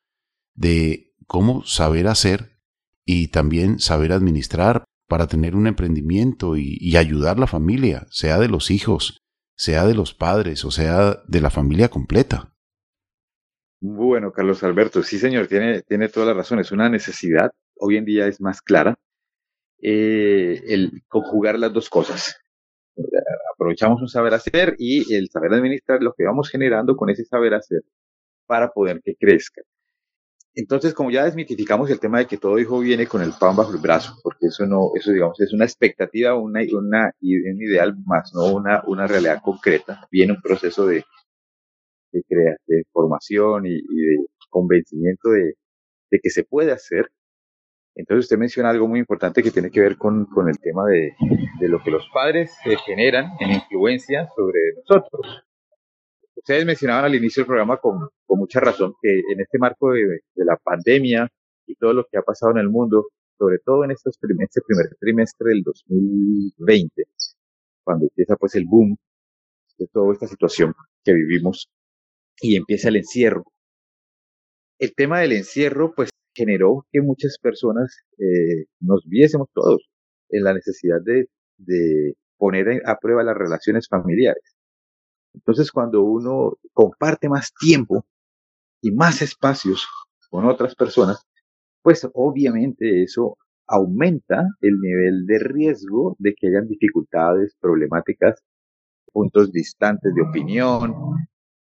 de 0.56 1.14
cómo 1.28 1.64
saber 1.64 2.08
hacer 2.08 2.58
y 3.06 3.30
también 3.30 3.80
saber 3.80 4.12
administrar 4.12 4.84
para 5.08 5.28
tener 5.28 5.56
un 5.56 5.68
emprendimiento 5.68 6.58
y, 6.58 6.78
y, 6.80 6.96
ayudar 6.98 7.38
a 7.38 7.42
la 7.42 7.48
familia, 7.48 8.08
sea 8.10 8.40
de 8.40 8.48
los 8.48 8.72
hijos, 8.72 9.18
sea 9.58 9.86
de 9.86 9.94
los 9.94 10.14
padres 10.14 10.64
o 10.64 10.72
sea 10.72 11.22
de 11.28 11.42
la 11.42 11.50
familia 11.50 11.90
completa. 11.90 12.54
Bueno, 13.82 14.32
Carlos 14.32 14.64
Alberto, 14.64 15.04
sí 15.04 15.18
señor, 15.18 15.48
tiene, 15.48 15.82
tiene 15.82 16.08
toda 16.08 16.28
la 16.28 16.34
razón, 16.34 16.60
es 16.60 16.72
una 16.72 16.88
necesidad, 16.88 17.52
hoy 17.76 17.98
en 17.98 18.06
día 18.06 18.28
es 18.28 18.40
más 18.40 18.62
clara, 18.62 18.96
eh, 19.82 20.62
el 20.68 21.04
conjugar 21.08 21.60
las 21.60 21.74
dos 21.74 21.90
cosas. 21.90 22.36
Aprovechamos 23.54 24.02
un 24.02 24.10
saber 24.10 24.34
hacer 24.34 24.76
y 24.78 25.14
el 25.16 25.30
saber 25.30 25.54
administrar 25.54 26.02
lo 26.02 26.14
que 26.14 26.26
vamos 26.26 26.50
generando 26.50 26.96
con 26.96 27.10
ese 27.10 27.26
saber 27.26 27.54
hacer 27.54 27.82
para 28.48 28.72
poder 28.72 29.02
que 29.04 29.16
crezca. 29.16 29.62
Entonces, 30.54 30.94
como 30.94 31.12
ya 31.12 31.24
desmitificamos 31.24 31.90
el 31.90 32.00
tema 32.00 32.20
de 32.20 32.28
que 32.28 32.38
todo 32.38 32.60
hijo 32.60 32.80
viene 32.80 33.08
con 33.08 33.22
el 33.22 33.32
pan 33.40 33.56
bajo 33.56 33.72
el 33.74 33.80
brazo, 33.82 34.16
porque 34.22 34.48
eso 34.48 34.66
no, 34.66 34.92
eso 34.96 35.12
digamos 35.12 35.40
es 35.40 35.54
una 35.54 35.64
expectativa, 35.64 36.36
una, 36.36 36.62
una, 36.74 37.12
un 37.22 37.62
ideal 37.62 37.96
más, 38.06 38.34
no 38.34 38.54
una, 38.54 38.84
una 38.86 39.08
realidad 39.08 39.42
concreta. 39.42 40.06
Viene 40.12 40.34
un 40.34 40.42
proceso 40.42 40.86
de, 40.86 41.06
de, 42.12 42.24
de 42.68 42.84
formación 42.92 43.66
y, 43.66 43.76
y 43.76 44.02
de 44.06 44.26
convencimiento 44.50 45.30
de, 45.30 45.54
de 46.12 46.20
que 46.22 46.30
se 46.30 46.44
puede 46.44 46.74
hacer 46.74 47.10
entonces 47.96 48.26
usted 48.26 48.38
menciona 48.38 48.70
algo 48.70 48.88
muy 48.88 49.00
importante 49.00 49.44
que 49.44 49.52
tiene 49.52 49.70
que 49.70 49.82
ver 49.82 49.98
con, 49.98 50.26
con 50.26 50.48
el 50.48 50.58
tema 50.60 50.86
de, 50.88 51.14
de, 51.60 51.68
lo 51.68 51.84
que 51.84 51.92
los 51.92 52.08
padres 52.14 52.52
generan 52.86 53.32
en 53.40 53.52
influencia 53.52 54.30
sobre 54.36 54.60
nosotros. 54.78 55.44
Ustedes 56.36 56.66
mencionaban 56.66 57.06
al 57.06 57.16
inicio 57.16 57.42
del 57.42 57.48
programa 57.48 57.78
con, 57.78 58.10
con 58.26 58.40
mucha 58.40 58.60
razón 58.62 58.94
que 59.02 59.10
en 59.32 59.42
este 59.42 59.60
marco 59.60 59.92
de, 59.92 60.04
de, 60.34 60.46
la 60.46 60.58
pandemia 60.58 61.30
y 61.68 61.76
todo 61.76 61.94
lo 61.94 62.06
que 62.10 62.18
ha 62.18 62.22
pasado 62.22 62.54
en 62.54 62.60
el 62.60 62.70
mundo, 62.70 63.10
sobre 63.38 63.60
todo 63.60 63.84
en 63.84 63.92
estos 63.92 64.16
este 64.16 64.62
primer 64.66 64.96
trimestre 65.00 65.50
del 65.50 65.62
2020, 65.64 67.04
cuando 67.84 68.06
empieza 68.06 68.38
pues 68.38 68.56
el 68.56 68.66
boom 68.66 68.96
de 69.78 69.88
toda 69.88 70.14
esta 70.14 70.28
situación 70.28 70.74
que 71.04 71.14
vivimos 71.14 71.70
y 72.40 72.56
empieza 72.56 72.88
el 72.88 72.96
encierro. 72.96 73.44
El 74.80 74.96
tema 74.96 75.20
del 75.20 75.34
encierro 75.34 75.94
pues 75.94 76.10
generó 76.34 76.86
que 76.92 77.02
muchas 77.02 77.38
personas 77.40 77.96
eh, 78.18 78.66
nos 78.80 79.06
viésemos 79.08 79.50
todos 79.54 79.90
en 80.30 80.44
la 80.44 80.54
necesidad 80.54 81.00
de, 81.02 81.28
poner 82.38 82.82
a 82.88 82.98
prueba 82.98 83.24
las 83.24 83.38
relaciones 83.38 83.88
familiares. 83.88 84.56
Entonces, 85.34 85.72
cuando 85.72 86.02
uno 86.02 86.58
comparte 86.74 87.30
más 87.30 87.54
tiempo 87.54 88.04
y 88.82 88.92
más 88.92 89.22
espacios 89.22 89.88
con 90.30 90.46
otras 90.46 90.74
personas, 90.76 91.24
pues 91.84 92.08
obviamente 92.14 93.04
eso 93.04 93.38
aumenta 93.68 94.44
el 94.62 94.80
nivel 94.80 95.26
de 95.28 95.40
riesgo 95.40 96.16
de 96.18 96.34
que 96.34 96.48
hayan 96.48 96.68
dificultades, 96.68 97.56
problemáticas, 97.60 98.42
puntos 99.14 99.52
distantes 99.52 100.14
de 100.16 100.22
opinión, 100.22 100.96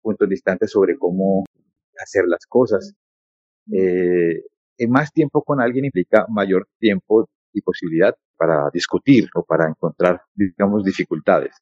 puntos 0.02 0.28
distantes 0.28 0.70
sobre 0.72 0.98
cómo 0.98 1.44
hacer 2.02 2.24
las 2.26 2.46
cosas. 2.46 2.94
Eh, 3.72 4.42
más 4.88 5.12
tiempo 5.12 5.42
con 5.42 5.60
alguien 5.60 5.84
implica 5.84 6.26
mayor 6.28 6.68
tiempo 6.78 7.28
y 7.52 7.62
posibilidad 7.62 8.14
para 8.36 8.68
discutir 8.72 9.28
o 9.34 9.44
para 9.44 9.68
encontrar, 9.68 10.22
digamos, 10.34 10.84
dificultades. 10.84 11.56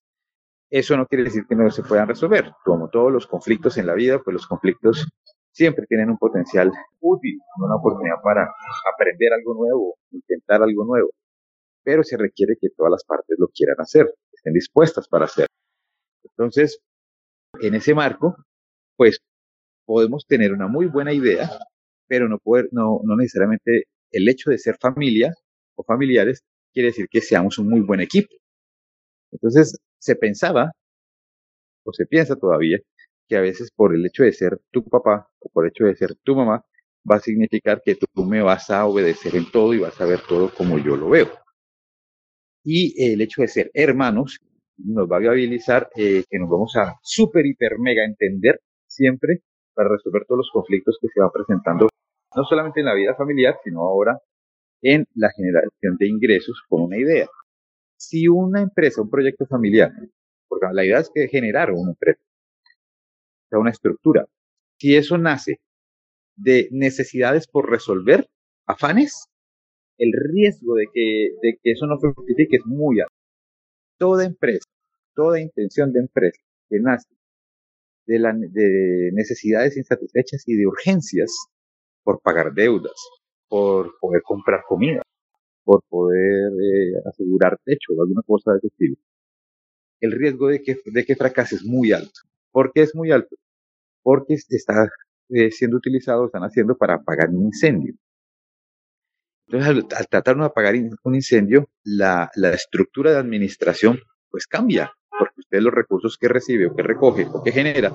Eso 0.70 0.96
no 0.96 1.06
quiere 1.06 1.24
decir 1.24 1.44
que 1.46 1.54
no 1.54 1.70
se 1.70 1.82
puedan 1.82 2.08
resolver. 2.08 2.52
Como 2.64 2.88
todos 2.88 3.12
los 3.12 3.26
conflictos 3.26 3.76
en 3.76 3.86
la 3.86 3.94
vida, 3.94 4.20
pues 4.24 4.32
los 4.32 4.46
conflictos 4.46 5.06
siempre 5.52 5.84
tienen 5.86 6.08
un 6.08 6.16
potencial 6.16 6.72
útil, 7.00 7.38
una 7.58 7.76
oportunidad 7.76 8.16
para 8.22 8.50
aprender 8.92 9.34
algo 9.34 9.54
nuevo, 9.54 9.96
intentar 10.10 10.62
algo 10.62 10.84
nuevo. 10.86 11.10
Pero 11.84 12.02
se 12.02 12.16
requiere 12.16 12.56
que 12.58 12.68
todas 12.74 12.90
las 12.90 13.04
partes 13.04 13.36
lo 13.38 13.48
quieran 13.48 13.76
hacer, 13.80 14.06
estén 14.32 14.54
dispuestas 14.54 15.06
para 15.08 15.26
hacerlo. 15.26 15.54
Entonces, 16.24 16.80
en 17.60 17.74
ese 17.74 17.94
marco, 17.94 18.36
pues 18.96 19.20
podemos 19.84 20.24
tener 20.26 20.52
una 20.52 20.68
muy 20.68 20.86
buena 20.86 21.12
idea 21.12 21.50
pero 22.12 22.28
no, 22.28 22.38
poder, 22.38 22.68
no, 22.72 23.00
no 23.04 23.16
necesariamente 23.16 23.84
el 24.10 24.28
hecho 24.28 24.50
de 24.50 24.58
ser 24.58 24.76
familia 24.78 25.32
o 25.74 25.82
familiares 25.82 26.44
quiere 26.70 26.88
decir 26.88 27.06
que 27.10 27.22
seamos 27.22 27.58
un 27.58 27.70
muy 27.70 27.80
buen 27.80 28.00
equipo. 28.00 28.36
Entonces, 29.30 29.78
se 29.98 30.14
pensaba, 30.14 30.72
o 31.86 31.92
se 31.94 32.04
piensa 32.04 32.36
todavía, 32.36 32.76
que 33.26 33.36
a 33.36 33.40
veces 33.40 33.70
por 33.74 33.94
el 33.94 34.04
hecho 34.04 34.24
de 34.24 34.32
ser 34.34 34.60
tu 34.70 34.84
papá 34.84 35.26
o 35.38 35.48
por 35.48 35.64
el 35.64 35.70
hecho 35.70 35.86
de 35.86 35.96
ser 35.96 36.14
tu 36.22 36.36
mamá, 36.36 36.62
va 37.10 37.16
a 37.16 37.20
significar 37.20 37.80
que 37.82 37.94
tú 37.94 38.06
me 38.24 38.42
vas 38.42 38.68
a 38.68 38.84
obedecer 38.84 39.34
en 39.34 39.50
todo 39.50 39.72
y 39.72 39.78
vas 39.78 39.98
a 39.98 40.04
ver 40.04 40.20
todo 40.28 40.52
como 40.52 40.78
yo 40.78 40.98
lo 40.98 41.08
veo. 41.08 41.30
Y 42.62 43.10
el 43.10 43.22
hecho 43.22 43.40
de 43.40 43.48
ser 43.48 43.70
hermanos 43.72 44.38
nos 44.76 45.10
va 45.10 45.16
a 45.16 45.20
viabilizar 45.20 45.88
eh, 45.96 46.24
que 46.28 46.38
nos 46.38 46.50
vamos 46.50 46.76
a 46.76 46.94
super, 47.02 47.46
hiper, 47.46 47.78
mega 47.78 48.04
entender 48.04 48.60
siempre 48.86 49.40
para 49.72 49.88
resolver 49.88 50.26
todos 50.26 50.40
los 50.40 50.50
conflictos 50.52 50.98
que 51.00 51.08
se 51.08 51.18
van 51.18 51.30
presentando 51.32 51.88
no 52.34 52.44
solamente 52.44 52.80
en 52.80 52.86
la 52.86 52.94
vida 52.94 53.14
familiar, 53.14 53.58
sino 53.62 53.80
ahora 53.80 54.18
en 54.82 55.06
la 55.14 55.30
generación 55.30 55.96
de 55.98 56.08
ingresos 56.08 56.60
con 56.68 56.82
una 56.82 56.98
idea. 56.98 57.28
Si 57.96 58.26
una 58.28 58.62
empresa, 58.62 59.02
un 59.02 59.10
proyecto 59.10 59.46
familiar, 59.46 59.92
porque 60.48 60.66
la 60.72 60.84
idea 60.84 60.98
es 60.98 61.10
que 61.14 61.28
generar 61.28 61.70
una 61.70 61.92
empresa, 61.92 62.20
una 63.52 63.70
estructura, 63.70 64.26
si 64.78 64.96
eso 64.96 65.18
nace 65.18 65.60
de 66.36 66.68
necesidades 66.72 67.46
por 67.46 67.70
resolver, 67.70 68.28
afanes, 68.66 69.28
el 69.98 70.10
riesgo 70.12 70.74
de 70.74 70.86
que, 70.92 71.28
de 71.40 71.58
que 71.62 71.72
eso 71.72 71.86
no 71.86 71.98
fructifique 71.98 72.56
es 72.56 72.66
muy 72.66 73.00
alto. 73.00 73.14
Toda 73.98 74.24
empresa, 74.24 74.68
toda 75.14 75.40
intención 75.40 75.92
de 75.92 76.00
empresa 76.00 76.40
que 76.68 76.80
nace 76.80 77.08
de, 78.06 78.18
la, 78.18 78.32
de 78.34 79.10
necesidades 79.12 79.76
insatisfechas 79.76 80.42
y 80.46 80.56
de 80.56 80.66
urgencias 80.66 81.30
por 82.02 82.20
pagar 82.20 82.52
deudas, 82.52 82.96
por 83.48 83.98
poder 84.00 84.22
comprar 84.22 84.62
comida, 84.66 85.02
por 85.64 85.82
poder 85.88 86.52
eh, 86.52 86.92
asegurar 87.08 87.58
techo 87.64 87.92
o 87.96 88.02
alguna 88.02 88.22
cosa 88.26 88.52
de 88.52 88.58
ese 88.58 88.66
estilo. 88.68 88.96
El 90.00 90.12
riesgo 90.12 90.48
de 90.48 90.62
que, 90.62 90.76
de 90.84 91.04
que 91.04 91.16
fracase 91.16 91.56
es 91.56 91.64
muy 91.64 91.92
alto. 91.92 92.20
¿Por 92.50 92.72
qué 92.72 92.82
es 92.82 92.94
muy 92.94 93.12
alto? 93.12 93.36
Porque 94.02 94.34
está 94.34 94.88
eh, 95.28 95.50
siendo 95.50 95.76
utilizado, 95.76 96.26
están 96.26 96.42
haciendo 96.42 96.76
para 96.76 96.94
apagar 96.94 97.30
un 97.30 97.46
incendio. 97.46 97.94
Entonces, 99.46 99.68
al, 99.68 100.08
tratar 100.08 100.36
de 100.36 100.44
apagar 100.44 100.74
un 101.04 101.14
incendio, 101.14 101.68
la, 101.84 102.30
la 102.36 102.50
estructura 102.50 103.12
de 103.12 103.18
administración 103.18 104.00
pues 104.30 104.46
cambia, 104.46 104.90
porque 105.16 105.40
usted 105.40 105.60
los 105.60 105.74
recursos 105.74 106.16
que 106.18 106.28
recibe 106.28 106.66
o 106.66 106.74
que 106.74 106.82
recoge 106.82 107.26
o 107.32 107.42
que 107.42 107.52
genera, 107.52 107.94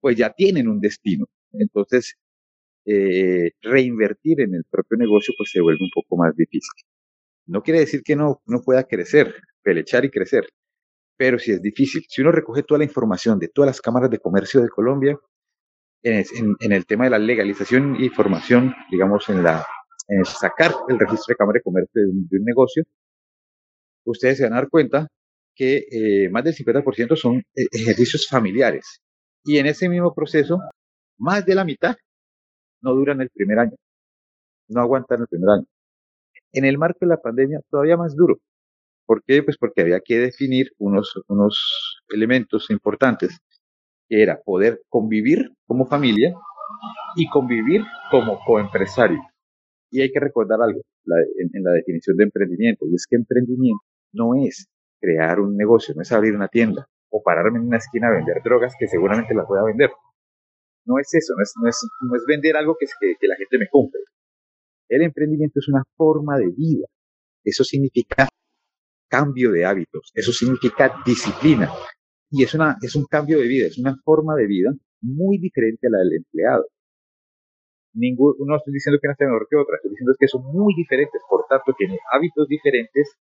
pues 0.00 0.16
ya 0.16 0.30
tienen 0.30 0.68
un 0.68 0.80
destino. 0.80 1.26
Entonces, 1.52 2.16
eh, 2.92 3.52
reinvertir 3.62 4.40
en 4.40 4.54
el 4.54 4.64
propio 4.68 4.98
negocio 4.98 5.32
pues 5.38 5.50
se 5.52 5.60
vuelve 5.60 5.84
un 5.84 5.90
poco 5.94 6.16
más 6.16 6.34
difícil. 6.34 6.84
No 7.46 7.62
quiere 7.62 7.80
decir 7.80 8.02
que 8.02 8.16
no, 8.16 8.42
no 8.46 8.62
pueda 8.62 8.84
crecer, 8.84 9.34
pelechar 9.62 10.04
y 10.04 10.10
crecer, 10.10 10.48
pero 11.16 11.38
sí 11.38 11.52
es 11.52 11.62
difícil. 11.62 12.02
Si 12.08 12.20
uno 12.20 12.32
recoge 12.32 12.64
toda 12.64 12.78
la 12.78 12.84
información 12.84 13.38
de 13.38 13.48
todas 13.48 13.68
las 13.68 13.80
cámaras 13.80 14.10
de 14.10 14.18
comercio 14.18 14.60
de 14.60 14.68
Colombia, 14.68 15.16
en, 16.02 16.56
el 16.60 16.86
tema 16.86 17.04
de 17.04 17.10
la 17.10 17.18
legalización 17.18 17.96
y 18.02 18.08
formación, 18.08 18.74
digamos, 18.90 19.28
en, 19.28 19.42
la, 19.42 19.64
sacar 20.24 20.72
el 20.88 20.98
registro 20.98 21.32
de 21.32 21.36
cámara 21.36 21.58
de 21.58 21.62
comercio 21.62 22.02
de 22.02 22.38
un, 22.38 22.44
negocio, 22.44 22.84
ustedes 24.04 24.38
se 24.38 24.44
van 24.44 24.54
a 24.54 24.56
dar 24.56 24.68
cuenta 24.68 25.06
que 25.54 25.84
eh, 25.90 26.28
más 26.30 26.42
del 26.42 26.54
50% 26.54 27.16
son 27.16 27.38
eh, 27.54 27.66
ejercicios 27.70 28.26
familiares. 28.28 29.00
Y 29.44 29.58
en 29.58 29.66
ese 29.66 29.88
mismo 29.88 30.14
proceso, 30.14 30.58
más 31.18 31.44
de 31.44 31.54
la 31.54 31.64
mitad 31.64 31.96
no 32.82 32.94
duran 32.94 33.20
el 33.20 33.30
primer 33.30 33.58
año, 33.58 33.76
no 34.68 34.80
aguantan 34.80 35.20
el 35.20 35.28
primer 35.28 35.50
año. 35.50 35.66
En 36.52 36.64
el 36.64 36.78
marco 36.78 36.98
de 37.02 37.08
la 37.08 37.20
pandemia, 37.20 37.60
todavía 37.70 37.96
más 37.96 38.16
duro. 38.16 38.38
¿Por 39.06 39.22
qué? 39.24 39.42
Pues 39.42 39.56
porque 39.58 39.82
había 39.82 40.00
que 40.00 40.18
definir 40.18 40.72
unos, 40.78 41.12
unos 41.28 42.02
elementos 42.08 42.70
importantes, 42.70 43.38
que 44.08 44.22
era 44.22 44.40
poder 44.40 44.82
convivir 44.88 45.52
como 45.66 45.86
familia 45.86 46.34
y 47.16 47.28
convivir 47.28 47.82
como 48.10 48.38
coempresario. 48.44 49.20
Y 49.90 50.02
hay 50.02 50.12
que 50.12 50.20
recordar 50.20 50.60
algo 50.62 50.80
en, 51.38 51.50
en 51.52 51.64
la 51.64 51.72
definición 51.72 52.16
de 52.16 52.24
emprendimiento, 52.24 52.86
y 52.86 52.94
es 52.94 53.06
que 53.08 53.16
emprendimiento 53.16 53.82
no 54.12 54.34
es 54.36 54.68
crear 55.00 55.40
un 55.40 55.56
negocio, 55.56 55.94
no 55.94 56.02
es 56.02 56.12
abrir 56.12 56.34
una 56.34 56.48
tienda 56.48 56.86
o 57.10 57.22
pararme 57.22 57.58
en 57.58 57.66
una 57.66 57.78
esquina 57.78 58.08
a 58.08 58.12
vender 58.12 58.40
drogas 58.44 58.74
que 58.78 58.86
seguramente 58.86 59.34
las 59.34 59.46
voy 59.48 59.58
a 59.58 59.64
vender 59.64 59.90
no 60.84 60.98
es 60.98 61.12
eso, 61.14 61.34
no 61.36 61.42
es, 61.42 61.52
no 61.60 61.68
es, 61.68 61.88
no 62.00 62.16
es 62.16 62.24
vender 62.26 62.56
algo 62.56 62.76
que, 62.78 62.86
que, 63.00 63.26
la 63.26 63.36
gente 63.36 63.58
me 63.58 63.68
compre. 63.68 64.00
El 64.88 65.02
emprendimiento 65.02 65.60
es 65.60 65.68
una 65.68 65.84
forma 65.96 66.38
de 66.38 66.50
vida. 66.50 66.86
Eso 67.44 67.64
significa 67.64 68.28
cambio 69.08 69.50
de 69.50 69.64
hábitos, 69.64 70.10
eso 70.14 70.32
significa 70.32 70.94
disciplina. 71.04 71.70
Y 72.30 72.44
es, 72.44 72.54
una, 72.54 72.76
es 72.80 72.94
un 72.94 73.04
cambio 73.06 73.38
de 73.38 73.48
vida, 73.48 73.66
es 73.66 73.78
una 73.78 73.96
forma 74.04 74.36
de 74.36 74.46
vida 74.46 74.70
muy 75.02 75.38
diferente 75.38 75.88
a 75.88 75.90
la 75.90 75.98
del 75.98 76.18
empleado. 76.18 76.66
Ningún, 77.92 78.34
no 78.38 78.56
estoy 78.56 78.72
diciendo 78.72 78.98
que 79.00 79.08
una 79.08 79.16
sea 79.16 79.26
mejor 79.26 79.48
que 79.50 79.56
otra, 79.56 79.76
estoy 79.76 79.90
diciendo 79.90 80.14
que 80.18 80.28
son 80.28 80.44
muy 80.44 80.74
diferentes, 80.76 81.20
por 81.28 81.44
tanto 81.48 81.74
tiene 81.76 81.98
hábitos 82.12 82.46
diferentes, 82.46 83.16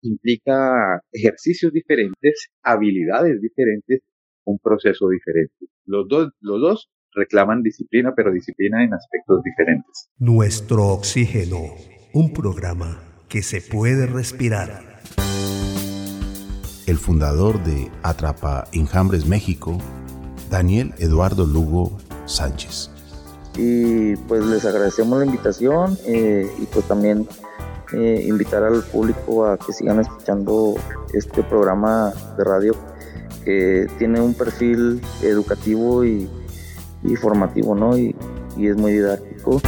implica 0.00 1.00
ejercicios 1.12 1.70
diferentes, 1.72 2.48
habilidades 2.62 3.40
diferentes, 3.42 4.00
un 4.44 4.58
proceso 4.58 5.08
diferente. 5.08 5.54
Los 5.86 6.08
dos, 6.08 6.32
los 6.40 6.60
dos 6.60 6.90
reclaman 7.14 7.62
disciplina, 7.62 8.12
pero 8.14 8.32
disciplina 8.32 8.84
en 8.84 8.94
aspectos 8.94 9.42
diferentes. 9.42 10.08
Nuestro 10.18 10.88
oxígeno, 10.88 11.74
un 12.12 12.32
programa 12.32 13.00
que 13.28 13.42
se 13.42 13.60
puede 13.60 14.06
respirar. 14.06 15.00
El 16.86 16.98
fundador 16.98 17.62
de 17.64 17.90
Atrapa 18.02 18.64
Enjambres 18.72 19.26
México, 19.26 19.78
Daniel 20.50 20.92
Eduardo 20.98 21.46
Lugo 21.46 21.98
Sánchez. 22.26 22.90
Y 23.56 24.16
pues 24.28 24.44
les 24.44 24.64
agradecemos 24.64 25.18
la 25.18 25.26
invitación 25.26 25.96
eh, 26.06 26.50
y 26.58 26.66
pues 26.66 26.86
también 26.86 27.26
eh, 27.92 28.24
invitar 28.26 28.64
al 28.64 28.82
público 28.82 29.46
a 29.46 29.56
que 29.56 29.72
sigan 29.72 30.00
escuchando 30.00 30.74
este 31.12 31.42
programa 31.44 32.12
de 32.36 32.44
radio 32.44 32.74
que 33.44 33.86
tiene 33.98 34.20
un 34.20 34.34
perfil 34.34 35.00
educativo 35.22 36.04
y, 36.04 36.28
formativo, 37.20 37.74
¿no? 37.74 37.96
Y, 37.98 38.14
y 38.56 38.68
es 38.68 38.76
muy 38.76 38.92
didáctico. 38.92 39.60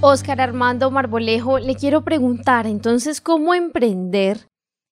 Oscar 0.00 0.40
Armando 0.40 0.90
Marbolejo, 0.90 1.58
le 1.58 1.74
quiero 1.74 2.04
preguntar 2.04 2.66
entonces 2.66 3.20
cómo 3.20 3.54
emprender 3.54 4.48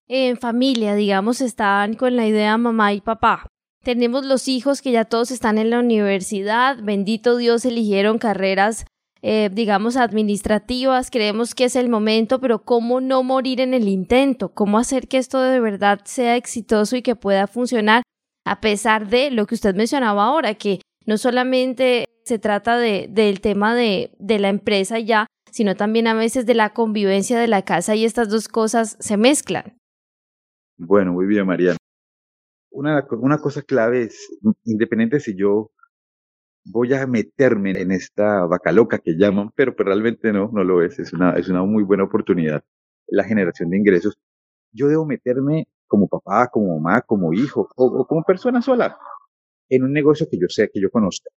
en 0.07 0.37
familia, 0.37 0.95
digamos, 0.95 1.41
están 1.41 1.93
con 1.93 2.15
la 2.15 2.27
idea 2.27 2.57
mamá 2.57 2.93
y 2.93 3.01
papá. 3.01 3.47
Tenemos 3.83 4.25
los 4.25 4.47
hijos 4.47 4.81
que 4.81 4.91
ya 4.91 5.05
todos 5.05 5.31
están 5.31 5.57
en 5.57 5.69
la 5.69 5.79
universidad, 5.79 6.77
bendito 6.81 7.37
Dios, 7.37 7.63
eligieron 7.63 8.17
carreras 8.17 8.85
eh, 9.21 9.49
digamos, 9.51 9.97
administrativas, 9.97 11.09
creemos 11.11 11.55
que 11.55 11.65
es 11.65 11.75
el 11.75 11.89
momento, 11.89 12.39
pero 12.39 12.63
¿cómo 12.63 13.01
no 13.01 13.23
morir 13.23 13.61
en 13.61 13.73
el 13.73 13.87
intento? 13.87 14.49
¿Cómo 14.49 14.77
hacer 14.77 15.07
que 15.07 15.17
esto 15.17 15.41
de 15.41 15.59
verdad 15.59 16.01
sea 16.05 16.35
exitoso 16.35 16.95
y 16.95 17.01
que 17.01 17.15
pueda 17.15 17.47
funcionar 17.47 18.03
a 18.45 18.61
pesar 18.61 19.07
de 19.07 19.31
lo 19.31 19.45
que 19.45 19.55
usted 19.55 19.75
mencionaba 19.75 20.25
ahora, 20.25 20.53
que 20.53 20.79
no 21.05 21.17
solamente 21.17 22.05
se 22.23 22.39
trata 22.39 22.77
de, 22.77 23.07
del 23.09 23.41
tema 23.41 23.75
de, 23.75 24.11
de 24.19 24.39
la 24.39 24.49
empresa 24.49 24.99
ya, 24.99 25.27
sino 25.51 25.75
también 25.75 26.07
a 26.07 26.13
veces 26.13 26.45
de 26.45 26.53
la 26.53 26.73
convivencia 26.73 27.39
de 27.39 27.47
la 27.47 27.63
casa 27.63 27.95
y 27.95 28.05
estas 28.05 28.29
dos 28.29 28.47
cosas 28.47 28.97
se 28.99 29.17
mezclan. 29.17 29.77
Bueno, 30.77 31.13
muy 31.13 31.25
bien, 31.25 31.45
Mariana. 31.45 31.77
Una, 32.69 33.05
una 33.11 33.39
cosa 33.39 33.61
clave 33.63 34.03
es, 34.03 34.29
independiente 34.63 35.19
si 35.19 35.35
yo 35.35 35.71
voy 36.71 36.93
a 36.93 37.07
meterme 37.07 37.71
en 37.79 37.91
esta 37.91 38.45
vaca 38.45 38.71
loca 38.71 38.99
que 38.99 39.15
llaman, 39.17 39.51
pero, 39.55 39.75
pues 39.75 39.85
realmente 39.85 40.31
no, 40.33 40.49
no 40.51 40.63
lo 40.63 40.83
es. 40.83 40.99
Es 40.99 41.13
una, 41.13 41.33
es 41.33 41.49
una 41.49 41.63
muy 41.63 41.83
buena 41.83 42.03
oportunidad 42.03 42.63
la 43.07 43.23
generación 43.23 43.69
de 43.69 43.77
ingresos. 43.77 44.17
Yo 44.71 44.87
debo 44.87 45.05
meterme 45.05 45.67
como 45.87 46.07
papá, 46.07 46.47
como 46.47 46.79
mamá, 46.79 47.01
como 47.01 47.33
hijo 47.33 47.69
o, 47.75 48.05
como 48.05 48.23
persona 48.23 48.61
sola 48.61 48.97
en 49.69 49.83
un 49.83 49.93
negocio 49.93 50.27
que 50.29 50.37
yo 50.37 50.47
sé, 50.49 50.69
que 50.71 50.81
yo 50.81 50.89
conozca. 50.89 51.29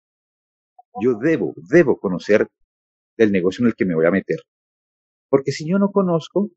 Yo 1.00 1.14
debo, 1.14 1.54
debo 1.70 1.98
conocer 1.98 2.48
el 3.16 3.32
negocio 3.32 3.62
en 3.62 3.68
el 3.68 3.74
que 3.74 3.84
me 3.84 3.94
voy 3.94 4.06
a 4.06 4.10
meter. 4.10 4.38
Porque 5.28 5.52
si 5.52 5.68
yo 5.68 5.78
no 5.78 5.90
conozco, 5.90 6.50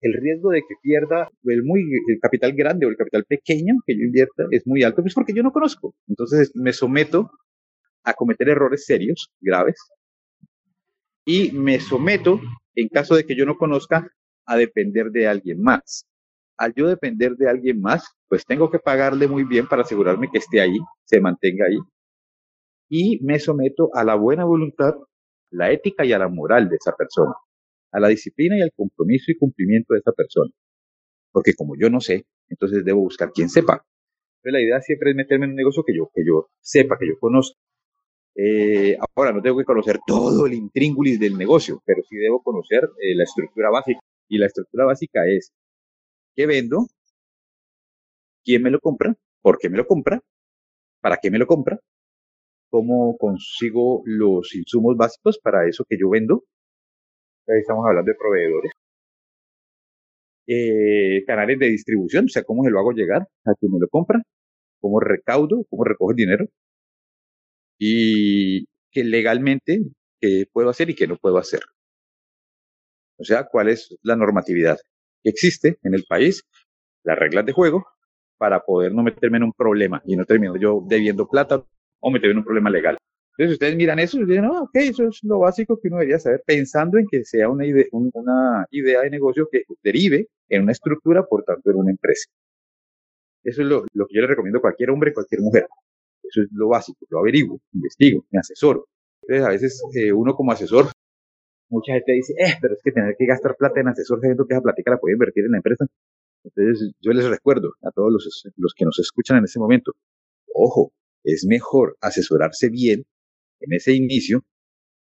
el 0.00 0.14
riesgo 0.14 0.50
de 0.50 0.62
que 0.62 0.74
pierda 0.82 1.28
el, 1.44 1.62
muy, 1.62 1.82
el 2.08 2.18
capital 2.20 2.52
grande 2.54 2.86
o 2.86 2.88
el 2.88 2.96
capital 2.96 3.24
pequeño 3.24 3.74
que 3.86 3.94
yo 3.96 4.04
invierta 4.04 4.46
es 4.50 4.66
muy 4.66 4.82
alto, 4.82 5.02
pues 5.02 5.14
porque 5.14 5.34
yo 5.34 5.42
no 5.42 5.52
conozco. 5.52 5.94
Entonces 6.08 6.52
me 6.54 6.72
someto 6.72 7.30
a 8.04 8.14
cometer 8.14 8.48
errores 8.48 8.84
serios, 8.86 9.30
graves, 9.40 9.78
y 11.24 11.52
me 11.52 11.80
someto, 11.80 12.40
en 12.74 12.88
caso 12.88 13.14
de 13.14 13.24
que 13.24 13.36
yo 13.36 13.46
no 13.46 13.56
conozca, 13.56 14.08
a 14.46 14.56
depender 14.56 15.10
de 15.10 15.28
alguien 15.28 15.62
más. 15.62 16.06
Al 16.56 16.74
yo 16.74 16.88
depender 16.88 17.36
de 17.36 17.48
alguien 17.48 17.80
más, 17.80 18.04
pues 18.28 18.44
tengo 18.44 18.70
que 18.70 18.78
pagarle 18.78 19.28
muy 19.28 19.44
bien 19.44 19.68
para 19.68 19.82
asegurarme 19.82 20.28
que 20.30 20.38
esté 20.38 20.60
ahí, 20.60 20.78
se 21.04 21.20
mantenga 21.20 21.66
ahí, 21.66 21.78
y 22.88 23.20
me 23.24 23.38
someto 23.38 23.90
a 23.94 24.04
la 24.04 24.16
buena 24.16 24.44
voluntad, 24.44 24.94
la 25.50 25.70
ética 25.70 26.04
y 26.04 26.12
a 26.12 26.18
la 26.18 26.28
moral 26.28 26.68
de 26.68 26.76
esa 26.76 26.92
persona 26.96 27.34
a 27.92 28.00
la 28.00 28.08
disciplina 28.08 28.58
y 28.58 28.62
al 28.62 28.72
compromiso 28.74 29.30
y 29.30 29.36
cumplimiento 29.36 29.94
de 29.94 30.00
esa 30.00 30.12
persona. 30.12 30.50
Porque 31.30 31.54
como 31.54 31.74
yo 31.78 31.90
no 31.90 32.00
sé, 32.00 32.26
entonces 32.48 32.84
debo 32.84 33.00
buscar 33.00 33.32
quien 33.32 33.48
sepa. 33.48 33.84
Pero 34.40 34.54
la 34.54 34.62
idea 34.62 34.80
siempre 34.80 35.10
es 35.10 35.16
meterme 35.16 35.44
en 35.44 35.50
un 35.52 35.56
negocio 35.56 35.84
que 35.84 35.94
yo, 35.94 36.10
que 36.14 36.24
yo 36.26 36.48
sepa, 36.60 36.96
que 36.98 37.06
yo 37.06 37.18
conozca. 37.20 37.58
Eh, 38.34 38.96
ahora, 39.14 39.32
no 39.32 39.42
tengo 39.42 39.58
que 39.58 39.64
conocer 39.64 39.98
todo 40.06 40.46
el 40.46 40.54
intríngulis 40.54 41.20
del 41.20 41.36
negocio, 41.36 41.82
pero 41.84 42.02
sí 42.08 42.16
debo 42.16 42.42
conocer 42.42 42.84
eh, 43.00 43.14
la 43.14 43.24
estructura 43.24 43.70
básica. 43.70 44.00
Y 44.28 44.38
la 44.38 44.46
estructura 44.46 44.86
básica 44.86 45.26
es, 45.26 45.52
¿qué 46.34 46.46
vendo? 46.46 46.86
¿Quién 48.44 48.62
me 48.62 48.70
lo 48.70 48.80
compra? 48.80 49.14
¿Por 49.42 49.58
qué 49.58 49.68
me 49.68 49.76
lo 49.76 49.86
compra? 49.86 50.20
¿Para 51.00 51.18
qué 51.18 51.30
me 51.30 51.38
lo 51.38 51.46
compra? 51.46 51.78
¿Cómo 52.70 53.16
consigo 53.18 54.02
los 54.06 54.54
insumos 54.54 54.96
básicos 54.96 55.38
para 55.38 55.68
eso 55.68 55.84
que 55.88 55.98
yo 55.98 56.10
vendo? 56.10 56.44
Ahí 57.48 57.60
estamos 57.60 57.84
hablando 57.86 58.10
de 58.10 58.16
proveedores. 58.18 58.72
Eh, 60.46 61.24
canales 61.26 61.58
de 61.58 61.66
distribución, 61.68 62.26
o 62.26 62.28
sea, 62.28 62.42
cómo 62.44 62.64
se 62.64 62.70
lo 62.70 62.80
hago 62.80 62.92
llegar 62.92 63.22
a 63.44 63.54
quien 63.54 63.72
me 63.72 63.78
lo 63.80 63.88
compra, 63.88 64.22
cómo 64.80 65.00
recaudo, 65.00 65.64
cómo 65.70 65.84
recojo 65.84 66.10
el 66.10 66.16
dinero 66.16 66.46
y 67.84 68.64
que 68.92 69.02
legalmente 69.02 69.80
puedo 70.52 70.70
hacer 70.70 70.88
y 70.90 70.94
qué 70.94 71.08
no 71.08 71.16
puedo 71.16 71.36
hacer. 71.38 71.60
O 73.18 73.24
sea, 73.24 73.48
cuál 73.50 73.70
es 73.70 73.96
la 74.02 74.14
normatividad 74.14 74.78
que 75.20 75.30
existe 75.30 75.78
en 75.82 75.94
el 75.94 76.04
país 76.08 76.44
las 77.02 77.18
reglas 77.18 77.44
de 77.44 77.50
juego 77.50 77.84
para 78.38 78.60
poder 78.60 78.92
no 78.94 79.02
meterme 79.02 79.38
en 79.38 79.44
un 79.44 79.52
problema 79.52 80.00
y 80.06 80.14
no 80.14 80.24
termino 80.24 80.56
yo 80.56 80.84
debiendo 80.86 81.26
plata 81.26 81.64
o 81.98 82.10
meterme 82.12 82.32
en 82.32 82.38
un 82.38 82.44
problema 82.44 82.70
legal. 82.70 82.98
Entonces 83.36 83.54
ustedes 83.54 83.74
miran 83.74 83.98
eso 83.98 84.20
y 84.20 84.26
dicen, 84.26 84.44
no, 84.44 84.62
ok, 84.62 84.74
eso 84.76 85.08
es 85.08 85.18
lo 85.24 85.40
básico 85.40 85.80
que 85.80 85.88
uno 85.88 85.96
debería 85.96 86.20
saber, 86.20 86.40
pensando 86.46 86.98
en 86.98 87.06
que 87.10 87.24
sea 87.24 87.48
una, 87.48 87.66
idea, 87.66 87.86
una 87.90 88.64
idea 88.70 89.00
de 89.00 89.10
negocio 89.10 89.48
que 89.50 89.64
derive 89.82 90.28
en 90.48 90.62
una 90.62 90.72
estructura, 90.72 91.26
por 91.26 91.42
tanto, 91.42 91.68
en 91.70 91.78
una 91.78 91.90
empresa. 91.90 92.30
Eso 93.42 93.62
es 93.62 93.66
lo, 93.66 93.86
lo 93.92 94.06
que 94.06 94.14
yo 94.14 94.20
le 94.20 94.28
recomiendo 94.28 94.58
a 94.58 94.62
cualquier 94.62 94.90
hombre, 94.90 95.12
cualquier 95.12 95.40
mujer. 95.40 95.66
Eso 96.32 96.42
es 96.42 96.48
lo 96.52 96.68
básico, 96.68 96.98
lo 97.10 97.18
averiguo, 97.18 97.60
investigo, 97.74 98.24
me 98.30 98.38
asesoro. 98.38 98.86
Entonces, 99.22 99.46
a 99.46 99.50
veces 99.50 99.82
eh, 99.94 100.12
uno 100.12 100.34
como 100.34 100.50
asesor, 100.50 100.86
mucha 101.68 101.92
gente 101.92 102.12
dice, 102.12 102.32
eh, 102.38 102.54
pero 102.60 102.74
es 102.74 102.80
que 102.82 102.90
tener 102.90 103.14
que 103.18 103.26
gastar 103.26 103.54
plata 103.56 103.80
en 103.80 103.88
asesor, 103.88 104.20
sabiendo 104.20 104.46
que 104.46 104.54
esa 104.54 104.62
plática 104.62 104.92
la 104.92 104.98
puede 104.98 105.12
invertir 105.12 105.44
en 105.44 105.52
la 105.52 105.58
empresa. 105.58 105.86
Entonces, 106.42 106.92
yo 107.00 107.12
les 107.12 107.26
recuerdo 107.26 107.74
a 107.82 107.90
todos 107.90 108.10
los, 108.10 108.44
los 108.56 108.74
que 108.74 108.84
nos 108.86 108.98
escuchan 108.98 109.38
en 109.38 109.44
ese 109.44 109.58
momento, 109.58 109.92
ojo, 110.54 110.92
es 111.22 111.44
mejor 111.46 111.96
asesorarse 112.00 112.70
bien 112.70 113.04
en 113.60 113.74
ese 113.74 113.92
inicio 113.92 114.42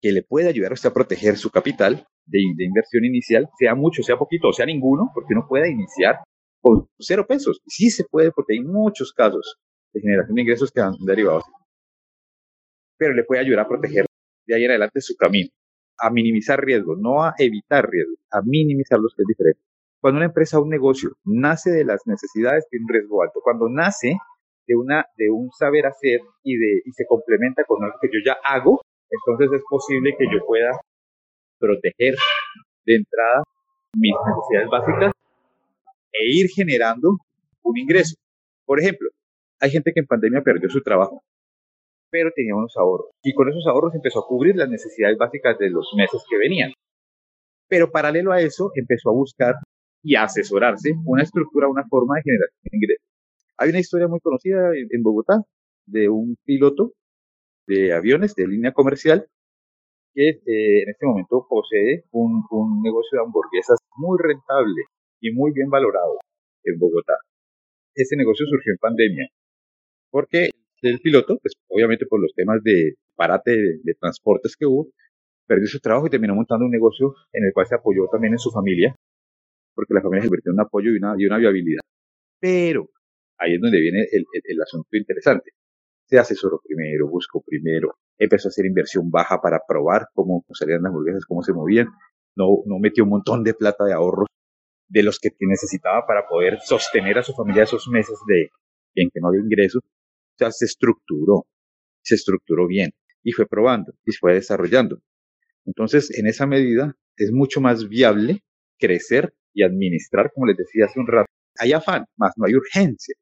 que 0.01 0.11
le 0.11 0.23
puede 0.23 0.49
ayudar 0.49 0.71
a 0.71 0.73
usted 0.73 0.89
a 0.89 0.93
proteger 0.93 1.37
su 1.37 1.49
capital 1.49 2.05
de, 2.25 2.39
de, 2.57 2.65
inversión 2.65 3.05
inicial, 3.05 3.49
sea 3.57 3.75
mucho, 3.75 4.03
sea 4.03 4.17
poquito, 4.17 4.51
sea 4.51 4.65
ninguno, 4.65 5.09
porque 5.13 5.33
uno 5.33 5.47
puede 5.47 5.71
iniciar 5.71 6.17
con 6.61 6.87
cero 6.99 7.25
pesos. 7.27 7.61
Sí 7.65 7.89
se 7.89 8.03
puede, 8.03 8.31
porque 8.31 8.53
hay 8.53 8.59
muchos 8.59 9.13
casos 9.13 9.57
de 9.93 10.01
generación 10.01 10.35
de 10.35 10.41
ingresos 10.41 10.71
que 10.71 10.81
han 10.81 10.93
derivado. 10.99 11.41
Pero 12.97 13.13
le 13.13 13.23
puede 13.23 13.41
ayudar 13.41 13.65
a 13.65 13.67
proteger 13.67 14.05
de 14.45 14.55
ahí 14.55 14.65
en 14.65 14.71
adelante 14.71 15.01
su 15.01 15.15
camino, 15.15 15.49
a 15.99 16.09
minimizar 16.09 16.63
riesgos, 16.63 16.97
no 16.99 17.23
a 17.23 17.33
evitar 17.37 17.89
riesgos, 17.89 18.17
a 18.31 18.41
minimizar 18.43 18.99
los 18.99 19.13
que 19.15 19.23
es 19.23 19.27
diferente. 19.27 19.61
Cuando 20.01 20.17
una 20.17 20.25
empresa 20.25 20.59
o 20.59 20.63
un 20.63 20.69
negocio 20.69 21.11
nace 21.23 21.71
de 21.71 21.85
las 21.85 22.01
necesidades, 22.05 22.67
tiene 22.69 22.85
un 22.85 22.93
riesgo 22.93 23.23
alto. 23.23 23.39
Cuando 23.41 23.69
nace 23.69 24.17
de, 24.67 24.75
una, 24.75 25.05
de 25.17 25.29
un 25.29 25.49
saber 25.51 25.85
hacer 25.85 26.19
y, 26.43 26.57
de, 26.57 26.81
y 26.85 26.91
se 26.91 27.05
complementa 27.05 27.63
con 27.63 27.83
algo 27.83 27.97
que 28.01 28.09
yo 28.11 28.19
ya 28.25 28.37
hago, 28.43 28.81
entonces 29.09 29.49
es 29.53 29.63
posible 29.69 30.13
que 30.17 30.25
yo 30.25 30.45
pueda 30.45 30.71
proteger 31.59 32.15
de 32.85 32.95
entrada 32.95 33.43
mis 33.95 34.13
necesidades 34.25 34.69
básicas 34.69 35.11
e 36.11 36.25
ir 36.25 36.49
generando 36.49 37.17
un 37.63 37.77
ingreso. 37.77 38.15
Por 38.65 38.79
ejemplo, 38.79 39.09
hay 39.63 39.71
gente 39.71 39.93
que 39.93 40.01
en 40.01 40.07
pandemia 40.07 40.41
perdió 40.41 40.69
su 40.69 40.81
trabajo, 40.81 41.23
pero 42.11 42.31
tenía 42.35 42.53
unos 42.53 42.75
ahorros 42.75 43.11
y 43.23 43.33
con 43.33 43.47
esos 43.47 43.65
ahorros 43.65 43.95
empezó 43.95 44.19
a 44.19 44.27
cubrir 44.27 44.57
las 44.57 44.69
necesidades 44.69 45.17
básicas 45.17 45.57
de 45.57 45.69
los 45.69 45.89
meses 45.95 46.21
que 46.29 46.37
venían. 46.37 46.73
Pero 47.69 47.89
paralelo 47.89 48.33
a 48.33 48.41
eso 48.41 48.71
empezó 48.75 49.09
a 49.09 49.13
buscar 49.13 49.55
y 50.03 50.15
a 50.15 50.23
asesorarse 50.23 50.91
una 51.05 51.23
estructura, 51.23 51.69
una 51.69 51.87
forma 51.87 52.15
de 52.17 52.23
generación 52.23 52.59
de 52.61 52.77
ingresos. 52.77 53.05
Hay 53.57 53.69
una 53.69 53.79
historia 53.79 54.09
muy 54.09 54.19
conocida 54.19 54.71
en 54.75 55.01
Bogotá 55.01 55.41
de 55.85 56.09
un 56.09 56.35
piloto 56.43 56.91
de 57.65 57.93
aviones 57.93 58.35
de 58.35 58.47
línea 58.47 58.73
comercial 58.73 59.25
que 60.13 60.27
eh, 60.27 60.83
en 60.83 60.89
este 60.89 61.05
momento 61.05 61.47
posee 61.49 62.03
un, 62.11 62.43
un, 62.51 62.81
negocio 62.81 63.17
de 63.17 63.25
hamburguesas 63.25 63.79
muy 63.95 64.17
rentable 64.21 64.83
y 65.21 65.31
muy 65.31 65.53
bien 65.53 65.69
valorado 65.69 66.17
en 66.65 66.77
Bogotá. 66.77 67.15
Este 67.95 68.17
negocio 68.17 68.45
surgió 68.45 68.73
en 68.73 68.77
pandemia 68.79 69.29
porque 70.13 70.51
el 70.83 70.99
piloto, 70.99 71.39
pues 71.41 71.53
obviamente 71.69 72.05
por 72.05 72.21
los 72.21 72.31
temas 72.35 72.61
de 72.63 72.93
parate 73.15 73.51
de, 73.51 73.93
transportes 73.99 74.55
que 74.55 74.67
hubo, 74.67 74.91
perdió 75.47 75.65
su 75.65 75.79
trabajo 75.79 76.05
y 76.05 76.11
terminó 76.11 76.35
montando 76.35 76.65
un 76.65 76.71
negocio 76.71 77.15
en 77.33 77.45
el 77.45 77.51
cual 77.51 77.65
se 77.65 77.73
apoyó 77.73 78.07
también 78.11 78.33
en 78.33 78.37
su 78.37 78.51
familia, 78.51 78.95
porque 79.73 79.95
la 79.95 80.01
familia 80.01 80.21
se 80.21 80.27
convirtió 80.27 80.51
en 80.51 80.59
un 80.59 80.65
apoyo 80.65 80.91
y 80.91 81.25
una, 81.25 81.37
viabilidad. 81.37 81.81
Pero 82.39 82.89
ahí 83.39 83.55
es 83.55 83.59
donde 83.59 83.81
viene 83.81 84.05
el 84.11 84.61
asunto 84.61 84.87
interesante. 84.91 85.51
Se 86.05 86.19
asesoró 86.19 86.61
primero, 86.63 87.09
buscó 87.09 87.41
primero, 87.43 87.95
empezó 88.19 88.49
a 88.49 88.51
hacer 88.51 88.67
inversión 88.67 89.09
baja 89.09 89.41
para 89.41 89.61
probar 89.67 90.09
cómo 90.13 90.45
salían 90.53 90.83
las 90.83 90.91
hamburguesas, 90.91 91.25
cómo 91.25 91.41
se 91.41 91.53
movían. 91.53 91.87
No, 92.35 92.61
no 92.67 92.77
metió 92.77 93.03
un 93.03 93.09
montón 93.09 93.43
de 93.43 93.55
plata 93.55 93.83
de 93.85 93.93
ahorros 93.93 94.27
de 94.89 95.01
los 95.01 95.17
que 95.17 95.29
necesitaba 95.39 96.05
para 96.05 96.27
poder 96.27 96.59
sostener 96.59 97.17
a 97.17 97.23
su 97.23 97.33
familia 97.33 97.63
esos 97.63 97.87
meses 97.87 98.19
de 98.27 98.49
en 98.95 99.09
que 99.11 99.19
no 99.19 99.29
había 99.29 99.41
ingresos. 99.41 99.81
O 100.33 100.37
sea, 100.37 100.51
se 100.51 100.65
estructuró, 100.65 101.45
se 102.01 102.15
estructuró 102.15 102.67
bien 102.67 102.91
y 103.23 103.31
fue 103.31 103.45
probando 103.45 103.93
y 104.05 104.11
fue 104.13 104.33
desarrollando. 104.33 104.99
Entonces, 105.65 106.17
en 106.17 106.27
esa 106.27 106.45
medida, 106.45 106.95
es 107.17 107.31
mucho 107.31 107.61
más 107.61 107.87
viable 107.87 108.43
crecer 108.79 109.33
y 109.53 109.63
administrar, 109.63 110.31
como 110.33 110.47
les 110.47 110.57
decía 110.57 110.85
hace 110.85 110.99
un 110.99 111.07
rato. 111.07 111.27
Hay 111.59 111.71
afán, 111.73 112.05
más 112.17 112.33
no 112.37 112.45
hay 112.45 112.55
urgencia. 112.55 113.15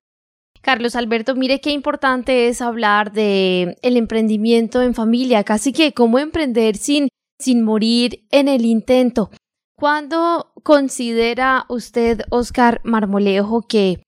Carlos 0.61 0.95
Alberto, 0.95 1.35
mire 1.35 1.59
qué 1.59 1.71
importante 1.71 2.47
es 2.47 2.61
hablar 2.61 3.11
de 3.11 3.77
el 3.81 3.97
emprendimiento 3.97 4.81
en 4.81 4.93
familia, 4.93 5.43
casi 5.43 5.73
que 5.73 5.91
cómo 5.91 6.19
emprender 6.19 6.77
sin, 6.77 7.09
sin 7.39 7.63
morir 7.63 8.25
en 8.31 8.47
el 8.47 8.65
intento. 8.65 9.31
¿Cuándo 9.75 10.53
considera 10.63 11.65
usted, 11.67 12.21
Oscar 12.29 12.81
Marmolejo, 12.83 13.63
que 13.67 14.03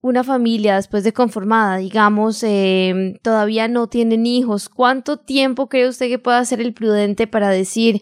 una 0.00 0.24
familia 0.24 0.76
después 0.76 1.04
de 1.04 1.12
conformada, 1.12 1.78
digamos, 1.78 2.42
eh, 2.42 3.18
todavía 3.22 3.68
no 3.68 3.88
tienen 3.88 4.26
hijos? 4.26 4.68
¿Cuánto 4.68 5.18
tiempo 5.18 5.68
cree 5.68 5.88
usted 5.88 6.08
que 6.08 6.18
pueda 6.18 6.44
ser 6.44 6.60
el 6.60 6.72
prudente 6.72 7.26
para 7.26 7.48
decir, 7.50 8.00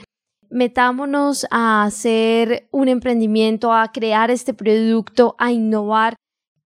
metámonos 0.51 1.47
a 1.51 1.85
hacer 1.85 2.69
un 2.71 2.89
emprendimiento, 2.89 3.73
a 3.73 3.91
crear 3.93 4.31
este 4.31 4.55
producto, 4.55 5.35
a 5.39 5.53
innovar 5.53 6.17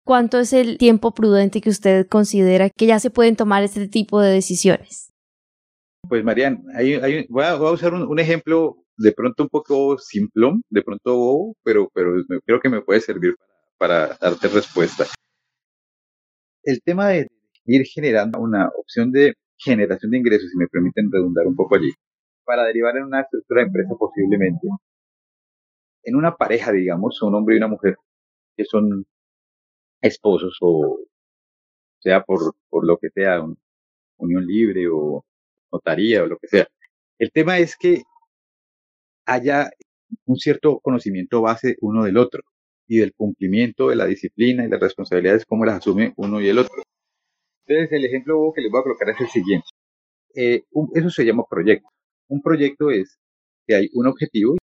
¿Cuánto 0.09 0.39
es 0.39 0.53
el 0.53 0.79
tiempo 0.79 1.13
prudente 1.13 1.61
que 1.61 1.69
usted 1.69 2.07
considera 2.07 2.71
que 2.71 2.87
ya 2.87 2.99
se 2.99 3.11
pueden 3.11 3.35
tomar 3.35 3.61
este 3.61 3.87
tipo 3.87 4.19
de 4.19 4.31
decisiones? 4.31 5.13
Pues 6.09 6.23
Marian, 6.23 6.63
hay, 6.75 6.95
hay, 6.95 7.27
voy, 7.29 7.43
a, 7.43 7.53
voy, 7.53 7.67
a, 7.67 7.71
usar 7.73 7.93
un, 7.93 8.19
ejemplo 8.19 8.77
de 8.97 9.11
pronto 9.11 9.43
un 9.43 9.49
poco 9.49 9.99
simplón, 9.99 10.63
de 10.71 10.81
pronto 10.81 11.15
bobo, 11.15 11.55
pero, 11.63 11.91
pero 11.93 12.23
creo 12.43 12.59
que 12.59 12.69
me 12.69 12.81
puede 12.81 13.01
servir 13.01 13.35
para 13.79 14.17
darte 14.21 14.49
respuesta. 14.49 15.05
El 16.63 16.81
tema 16.83 17.07
de 17.07 17.27
ir 17.65 17.85
generando 17.85 18.39
una 18.39 18.67
opción 18.77 19.11
de 19.11 19.33
generación 19.57 20.11
de 20.11 20.17
ingresos, 20.17 20.49
si 20.51 20.57
me 20.57 20.67
permiten 20.67 21.09
redundar 21.11 21.47
un 21.47 21.55
poco 21.55 21.75
allí, 21.75 21.91
para 22.43 22.65
derivar 22.65 22.97
en 22.97 23.05
una 23.05 23.21
estructura 23.21 23.61
de 23.61 23.67
empresa 23.67 23.95
posiblemente, 23.97 24.67
en 26.03 26.15
una 26.15 26.35
pareja, 26.35 26.71
digamos, 26.71 27.21
un 27.21 27.35
hombre 27.35 27.55
y 27.55 27.57
una 27.57 27.67
mujer, 27.67 27.95
que 28.55 28.65
son 28.65 29.05
esposos 30.01 30.57
o 30.61 30.99
sea 31.99 32.23
por, 32.23 32.55
por 32.69 32.85
lo 32.85 32.97
que 32.97 33.09
sea, 33.09 33.41
un, 33.41 33.57
unión 34.17 34.45
libre 34.45 34.87
o 34.91 35.23
notaría 35.71 36.23
o 36.23 36.27
lo 36.27 36.37
que 36.37 36.47
sea. 36.47 36.67
El 37.17 37.31
tema 37.31 37.57
es 37.59 37.77
que 37.77 38.03
haya 39.25 39.69
un 40.25 40.35
cierto 40.37 40.79
conocimiento 40.79 41.41
base 41.41 41.77
uno 41.81 42.03
del 42.03 42.17
otro 42.17 42.41
y 42.89 42.97
del 42.97 43.13
cumplimiento 43.13 43.89
de 43.89 43.95
la 43.95 44.07
disciplina 44.07 44.65
y 44.65 44.67
las 44.67 44.79
responsabilidades, 44.79 45.45
cómo 45.45 45.63
las 45.63 45.77
asume 45.77 46.13
uno 46.17 46.41
y 46.41 46.49
el 46.49 46.57
otro. 46.57 46.81
Entonces, 47.67 47.95
el 47.95 48.03
ejemplo 48.03 48.51
que 48.53 48.61
les 48.61 48.71
voy 48.71 48.79
a 48.79 48.83
colocar 48.83 49.09
es 49.09 49.21
el 49.21 49.27
siguiente. 49.27 49.67
Eh, 50.35 50.63
un, 50.71 50.89
eso 50.95 51.11
se 51.11 51.23
llama 51.23 51.43
proyecto. 51.47 51.87
Un 52.27 52.41
proyecto 52.41 52.89
es 52.89 53.19
que 53.67 53.75
hay 53.75 53.89
un 53.93 54.07
objetivo. 54.07 54.57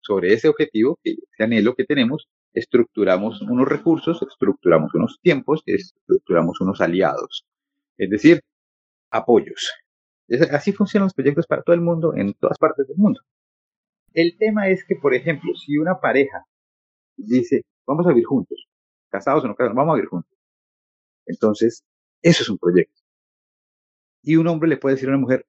Sobre 0.00 0.32
ese 0.32 0.48
objetivo, 0.48 0.98
que 1.04 1.10
ese 1.10 1.44
anhelo 1.44 1.74
que 1.74 1.84
tenemos, 1.84 2.28
estructuramos 2.54 3.42
unos 3.42 3.68
recursos, 3.68 4.22
estructuramos 4.22 4.94
unos 4.94 5.18
tiempos, 5.20 5.62
estructuramos 5.66 6.62
unos 6.62 6.80
aliados. 6.80 7.44
Es 7.98 8.08
decir, 8.08 8.40
apoyos. 9.10 9.70
Así 10.50 10.72
funcionan 10.72 11.06
los 11.06 11.14
proyectos 11.14 11.46
para 11.46 11.62
todo 11.62 11.74
el 11.74 11.82
mundo, 11.82 12.14
en 12.16 12.32
todas 12.32 12.56
partes 12.56 12.88
del 12.88 12.96
mundo. 12.96 13.20
El 14.14 14.38
tema 14.38 14.68
es 14.68 14.82
que, 14.84 14.96
por 14.96 15.14
ejemplo, 15.14 15.54
si 15.54 15.76
una 15.76 16.00
pareja 16.00 16.46
dice, 17.26 17.62
vamos 17.86 18.06
a 18.06 18.10
vivir 18.10 18.24
juntos, 18.24 18.68
casados 19.10 19.44
o 19.44 19.48
no 19.48 19.54
casados, 19.54 19.76
vamos 19.76 19.92
a 19.92 19.96
vivir 19.96 20.08
juntos. 20.08 20.38
Entonces, 21.26 21.84
eso 22.22 22.42
es 22.42 22.48
un 22.48 22.58
proyecto. 22.58 23.00
Y 24.22 24.36
un 24.36 24.46
hombre 24.48 24.68
le 24.68 24.76
puede 24.76 24.96
decir 24.96 25.08
a 25.08 25.12
una 25.12 25.20
mujer, 25.20 25.46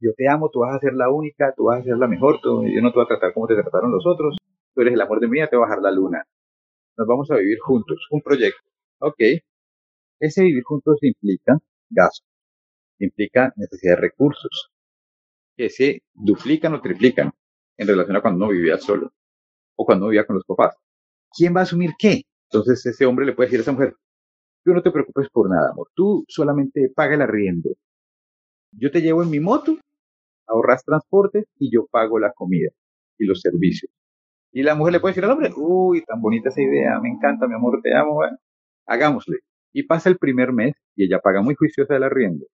yo 0.00 0.12
te 0.16 0.28
amo, 0.28 0.50
tú 0.50 0.60
vas 0.60 0.76
a 0.76 0.78
ser 0.78 0.94
la 0.94 1.10
única, 1.10 1.52
tú 1.56 1.64
vas 1.64 1.80
a 1.80 1.84
ser 1.84 1.96
la 1.96 2.06
mejor, 2.06 2.40
tú, 2.40 2.64
yo 2.66 2.80
no 2.80 2.90
te 2.90 2.96
voy 2.96 3.04
a 3.04 3.08
tratar 3.08 3.34
como 3.34 3.46
te 3.46 3.54
trataron 3.54 3.90
los 3.90 4.06
otros, 4.06 4.36
tú 4.74 4.80
eres 4.80 4.94
el 4.94 5.00
amor 5.00 5.20
de 5.20 5.26
mi 5.26 5.34
vida, 5.34 5.48
te 5.48 5.56
voy 5.56 5.64
a 5.64 5.68
bajar 5.68 5.82
la 5.82 5.90
luna. 5.90 6.24
Nos 6.96 7.06
vamos 7.06 7.30
a 7.30 7.36
vivir 7.36 7.58
juntos, 7.58 8.06
un 8.10 8.22
proyecto. 8.22 8.62
Ok. 9.00 9.20
Ese 10.20 10.42
vivir 10.42 10.62
juntos 10.64 10.98
implica 11.02 11.58
gasto, 11.90 12.26
implica 12.98 13.52
necesidad 13.56 13.94
de 13.96 14.02
recursos, 14.02 14.70
que 15.56 15.68
se 15.68 16.02
duplican 16.14 16.74
o 16.74 16.80
triplican 16.80 17.32
en 17.76 17.88
relación 17.88 18.16
a 18.16 18.20
cuando 18.22 18.44
uno 18.44 18.52
vivía 18.52 18.78
solo 18.78 19.12
o 19.76 19.84
cuando 19.84 20.08
vivía 20.08 20.26
con 20.26 20.36
los 20.36 20.44
papás. 20.44 20.76
¿Quién 21.36 21.54
va 21.54 21.60
a 21.60 21.62
asumir 21.64 21.92
qué? 21.98 22.22
Entonces 22.50 22.84
ese 22.86 23.06
hombre 23.06 23.26
le 23.26 23.32
puede 23.34 23.48
decir 23.48 23.60
a 23.60 23.62
esa 23.62 23.72
mujer, 23.72 23.94
tú 24.64 24.72
no 24.72 24.82
te 24.82 24.90
preocupes 24.90 25.28
por 25.30 25.50
nada, 25.50 25.70
amor, 25.70 25.88
tú 25.94 26.24
solamente 26.28 26.90
paga 26.94 27.14
el 27.14 27.22
arriendo. 27.22 27.70
Yo 28.72 28.90
te 28.90 29.00
llevo 29.00 29.22
en 29.22 29.30
mi 29.30 29.40
moto, 29.40 29.78
ahorras 30.46 30.84
transporte 30.84 31.44
y 31.58 31.70
yo 31.72 31.86
pago 31.90 32.18
la 32.18 32.32
comida 32.32 32.70
y 33.18 33.26
los 33.26 33.40
servicios. 33.40 33.90
Y 34.52 34.62
la 34.62 34.74
mujer 34.74 34.94
le 34.94 35.00
puede 35.00 35.12
decir 35.12 35.24
al 35.24 35.32
hombre, 35.32 35.50
uy, 35.56 36.02
tan 36.04 36.20
bonita 36.20 36.48
esa 36.48 36.62
idea, 36.62 36.98
me 37.00 37.10
encanta, 37.10 37.46
mi 37.46 37.54
amor, 37.54 37.80
te 37.82 37.94
amo, 37.94 38.20
hagámosle. 38.86 39.38
Y 39.72 39.84
pasa 39.84 40.08
el 40.08 40.18
primer 40.18 40.52
mes 40.52 40.74
y 40.96 41.04
ella 41.04 41.20
paga 41.20 41.42
muy 41.42 41.54
juiciosa 41.54 41.96
el 41.96 42.02
arriendo. 42.02 42.46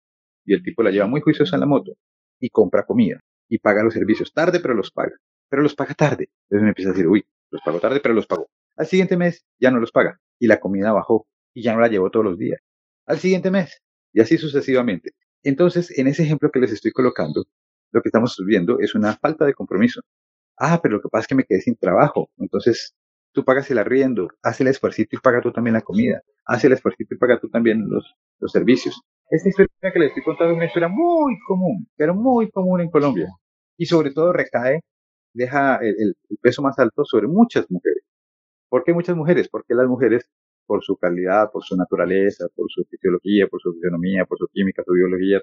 Y 0.45 0.55
el 0.55 0.63
tipo 0.63 0.83
la 0.83 0.91
lleva 0.91 1.07
muy 1.07 1.21
juiciosa 1.21 1.57
en 1.57 1.61
la 1.61 1.67
moto 1.67 1.93
y 2.41 2.49
compra 2.51 2.85
comida 2.85 3.21
y 3.49 3.59
paga 3.59 3.83
los 3.83 3.95
servicios 3.95 4.33
tarde, 4.33 4.61
pero 4.61 4.75
los 4.75 4.91
paga. 4.91 5.13
Pero 5.49 5.63
los 5.63 5.75
paga 5.75 5.95
tarde. 5.95 6.31
Entonces 6.45 6.63
me 6.63 6.69
empieza 6.71 6.91
a 6.91 6.93
decir, 6.95 7.07
uy, 7.07 7.25
los 7.51 7.61
pago 7.63 7.79
tarde, 7.81 8.01
pero 8.01 8.15
los 8.15 8.27
pago. 8.27 8.49
Al 8.77 8.87
siguiente 8.87 9.17
mes 9.17 9.45
ya 9.59 9.71
no 9.71 9.79
los 9.79 9.93
paga 9.93 10.19
y 10.39 10.47
la 10.47 10.61
comida 10.61 10.93
bajó 10.93 11.27
y 11.55 11.63
ya 11.63 11.75
no 11.75 11.81
la 11.81 11.89
llevó 11.89 12.11
todos 12.11 12.25
los 12.25 12.39
días. 12.39 12.61
Al 13.07 13.19
siguiente 13.19 13.51
mes 13.51 13.83
y 14.13 14.21
así 14.21 14.39
sucesivamente. 14.39 15.13
Entonces, 15.43 15.97
en 15.99 16.07
ese 16.07 16.23
ejemplo 16.23 16.51
que 16.51 16.61
les 16.61 16.73
estoy 16.73 16.93
colocando, 16.93 17.45
lo 17.91 18.01
que 18.01 18.09
estamos 18.09 18.37
viendo 18.47 18.79
es 18.81 18.95
una 18.95 19.15
falta 19.17 19.45
de 19.45 19.55
compromiso. 19.55 20.01
Ah, 20.59 20.81
pero 20.83 20.97
lo 20.97 21.03
que 21.03 21.09
pasa 21.09 21.23
es 21.23 21.29
que 21.29 21.35
me 21.35 21.45
quedé 21.45 21.61
sin 21.61 21.77
trabajo. 21.77 22.31
Entonces, 22.39 22.95
tú 23.33 23.45
pagas 23.45 23.71
el 23.71 23.79
arriendo, 23.79 24.29
haz 24.43 24.61
el 24.61 24.69
esfuerzo 24.69 25.03
y 25.03 25.07
paga 25.19 25.41
tú 25.41 25.53
también 25.53 25.75
la 25.75 25.81
comida, 25.81 26.23
haz 26.45 26.65
el 26.65 26.73
esfuerzo 26.73 26.99
y 27.01 27.17
paga 27.17 27.41
tú 27.41 27.49
también 27.49 27.89
los, 27.89 28.15
los 28.39 28.53
servicios. 28.53 29.01
Esta 29.31 29.49
historia 29.49 29.71
que 29.93 29.99
les 29.99 30.09
estoy 30.09 30.23
contando 30.23 30.53
es 30.53 30.57
una 30.57 30.67
historia 30.67 30.89
muy 30.89 31.39
común, 31.47 31.89
pero 31.97 32.15
muy 32.15 32.51
común 32.51 32.83
en 32.83 32.91
Colombia. 32.91 33.29
Y 33.79 33.87
sobre 33.87 34.13
todo 34.13 34.33
recae, 34.33 34.81
deja 35.33 35.77
el, 35.77 36.15
peso 36.41 36.63
más 36.63 36.79
alto 36.79 37.05
sobre 37.05 37.27
muchas 37.27 37.65
mujeres. 37.71 38.05
¿Por 38.73 38.85
qué 38.85 38.95
muchas 38.95 39.15
mujeres? 39.15 39.51
Porque 39.51 39.75
las 39.75 39.87
mujeres, 39.87 40.31
por 40.65 40.83
su 40.83 40.97
calidad, 40.97 41.51
por 41.53 41.63
su 41.63 41.77
naturaleza, 41.77 42.47
por 42.57 42.71
su 42.71 42.83
fisiología, 42.85 43.47
por 43.47 43.61
su 43.61 43.75
fisionomía, 43.75 44.25
por 44.25 44.39
su 44.39 44.47
química, 44.51 44.83
su 44.83 44.95
biología, 44.95 45.43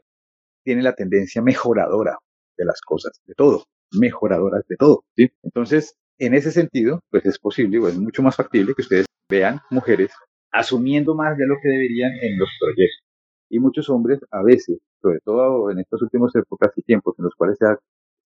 tienen 0.63 0.83
la 0.83 0.95
tendencia 0.95 1.39
mejoradora 1.39 2.17
de 2.57 2.65
las 2.65 2.81
cosas, 2.81 3.21
de 3.27 3.35
todo, 3.35 3.65
mejoradoras 3.91 4.65
de 4.67 4.77
todo. 4.77 5.03
Entonces, 5.43 5.93
en 6.17 6.33
ese 6.33 6.49
sentido, 6.49 7.01
pues 7.11 7.23
es 7.27 7.37
posible, 7.37 7.77
o 7.77 7.87
es 7.87 7.99
mucho 7.99 8.23
más 8.23 8.35
factible 8.35 8.73
que 8.73 8.81
ustedes 8.81 9.05
vean 9.29 9.59
mujeres 9.69 10.09
asumiendo 10.51 11.13
más 11.13 11.37
de 11.37 11.45
lo 11.45 11.57
que 11.61 11.69
deberían 11.69 12.13
en 12.23 12.39
los 12.39 12.49
proyectos. 12.59 13.05
Y 13.51 13.59
muchos 13.59 13.91
hombres, 13.91 14.21
a 14.31 14.41
veces, 14.41 14.79
sobre 15.03 15.19
todo 15.19 15.69
en 15.69 15.77
estas 15.77 16.01
últimas 16.01 16.35
épocas 16.35 16.71
y 16.77 16.81
tiempos 16.81 17.13
en 17.19 17.25
los 17.25 17.35
cuales 17.35 17.61
ha 17.61 17.77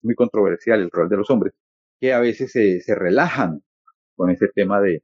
muy 0.01 0.15
controversial 0.15 0.79
el 0.79 0.89
rol 0.89 1.09
de 1.09 1.17
los 1.17 1.29
hombres, 1.29 1.51
que 1.99 2.13
a 2.13 2.21
veces 2.21 2.53
se 2.53 2.95
relajan 2.95 3.63
con 4.15 4.30
ese 4.30 4.47
tema 4.54 4.82
de 4.82 5.04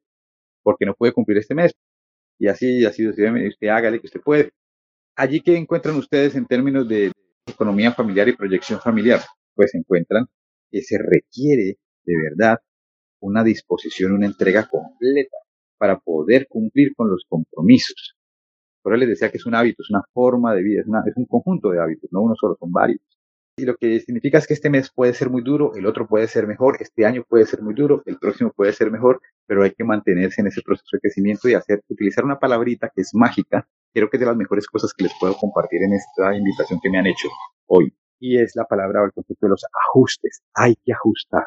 porque 0.64 0.86
no 0.86 0.94
puede 0.94 1.14
cumplir 1.14 1.38
este 1.38 1.56
mes. 1.56 1.74
Y 2.40 2.48
así, 2.48 2.86
así 2.86 3.08
usted 3.08 3.68
hágale 3.68 4.00
que 4.00 4.08
usted 4.08 4.22
puede. 4.22 4.52
Allí 5.16 5.42
que 5.42 5.58
encuentran 5.58 5.96
ustedes 5.96 6.36
en 6.36 6.46
términos 6.46 6.88
de 6.88 7.12
economía 7.46 7.92
familiar 7.92 8.28
y 8.30 8.36
proyección 8.36 8.80
familiar, 8.80 9.20
pues 9.56 9.76
encuentran 9.76 10.26
que 10.72 10.82
se 10.82 10.98
requiere 10.98 11.78
de 12.06 12.14
verdad 12.30 12.60
una 13.22 13.44
disposición, 13.44 14.14
una 14.14 14.28
entrega 14.28 14.68
completa 14.68 15.38
para 15.78 16.00
poder 16.00 16.48
cumplir 16.48 16.94
con 16.96 17.10
los 17.10 17.26
compromisos. 17.28 18.16
Por 18.82 18.94
eso 18.94 19.00
les 19.00 19.10
decía 19.10 19.30
que 19.32 19.38
es 19.38 19.46
un 19.46 19.56
hábito, 19.56 19.84
es 19.84 19.90
una 19.90 20.04
forma 20.14 20.56
de 20.56 20.64
vida, 20.64 20.82
es, 20.82 20.88
es 20.88 21.18
un 21.18 21.26
conjunto 21.26 21.70
de 21.72 21.82
hábitos, 21.82 22.10
no 22.12 22.22
uno 22.22 22.36
solo, 22.36 22.56
son 22.60 22.72
varios. 22.72 23.02
Y 23.60 23.66
lo 23.66 23.76
que 23.76 24.00
significa 24.00 24.38
es 24.38 24.48
que 24.48 24.54
este 24.54 24.70
mes 24.70 24.90
puede 24.90 25.14
ser 25.14 25.30
muy 25.30 25.42
duro, 25.42 25.76
el 25.76 25.86
otro 25.86 26.08
puede 26.08 26.28
ser 26.28 26.48
mejor, 26.48 26.78
este 26.80 27.06
año 27.06 27.26
puede 27.28 27.46
ser 27.46 27.62
muy 27.62 27.74
duro, 27.74 28.02
el 28.06 28.18
próximo 28.18 28.54
puede 28.56 28.72
ser 28.72 28.90
mejor, 28.90 29.22
pero 29.46 29.64
hay 29.64 29.72
que 29.72 29.84
mantenerse 29.84 30.40
en 30.40 30.48
ese 30.48 30.62
proceso 30.62 30.88
de 30.94 31.00
crecimiento 31.02 31.50
y 31.50 31.56
hacer, 31.56 31.84
utilizar 31.90 32.24
una 32.24 32.40
palabrita 32.40 32.90
que 32.96 33.02
es 33.02 33.14
mágica. 33.14 33.68
Creo 33.94 34.10
que 34.10 34.16
es 34.16 34.22
de 34.22 34.28
las 34.28 34.38
mejores 34.38 34.66
cosas 34.68 34.94
que 34.94 35.04
les 35.04 35.14
puedo 35.20 35.36
compartir 35.36 35.84
en 35.84 35.94
esta 35.94 36.34
invitación 36.34 36.80
que 36.82 36.90
me 36.90 37.00
han 37.00 37.08
hecho 37.08 37.28
hoy. 37.68 37.94
Y 38.22 38.40
es 38.40 38.56
la 38.56 38.64
palabra 38.64 39.02
o 39.02 39.06
el 39.06 39.12
concepto 39.12 39.46
de 39.46 39.50
los 39.50 39.66
ajustes. 39.88 40.42
Hay 40.54 40.76
que 40.86 40.94
ajustar. 40.94 41.46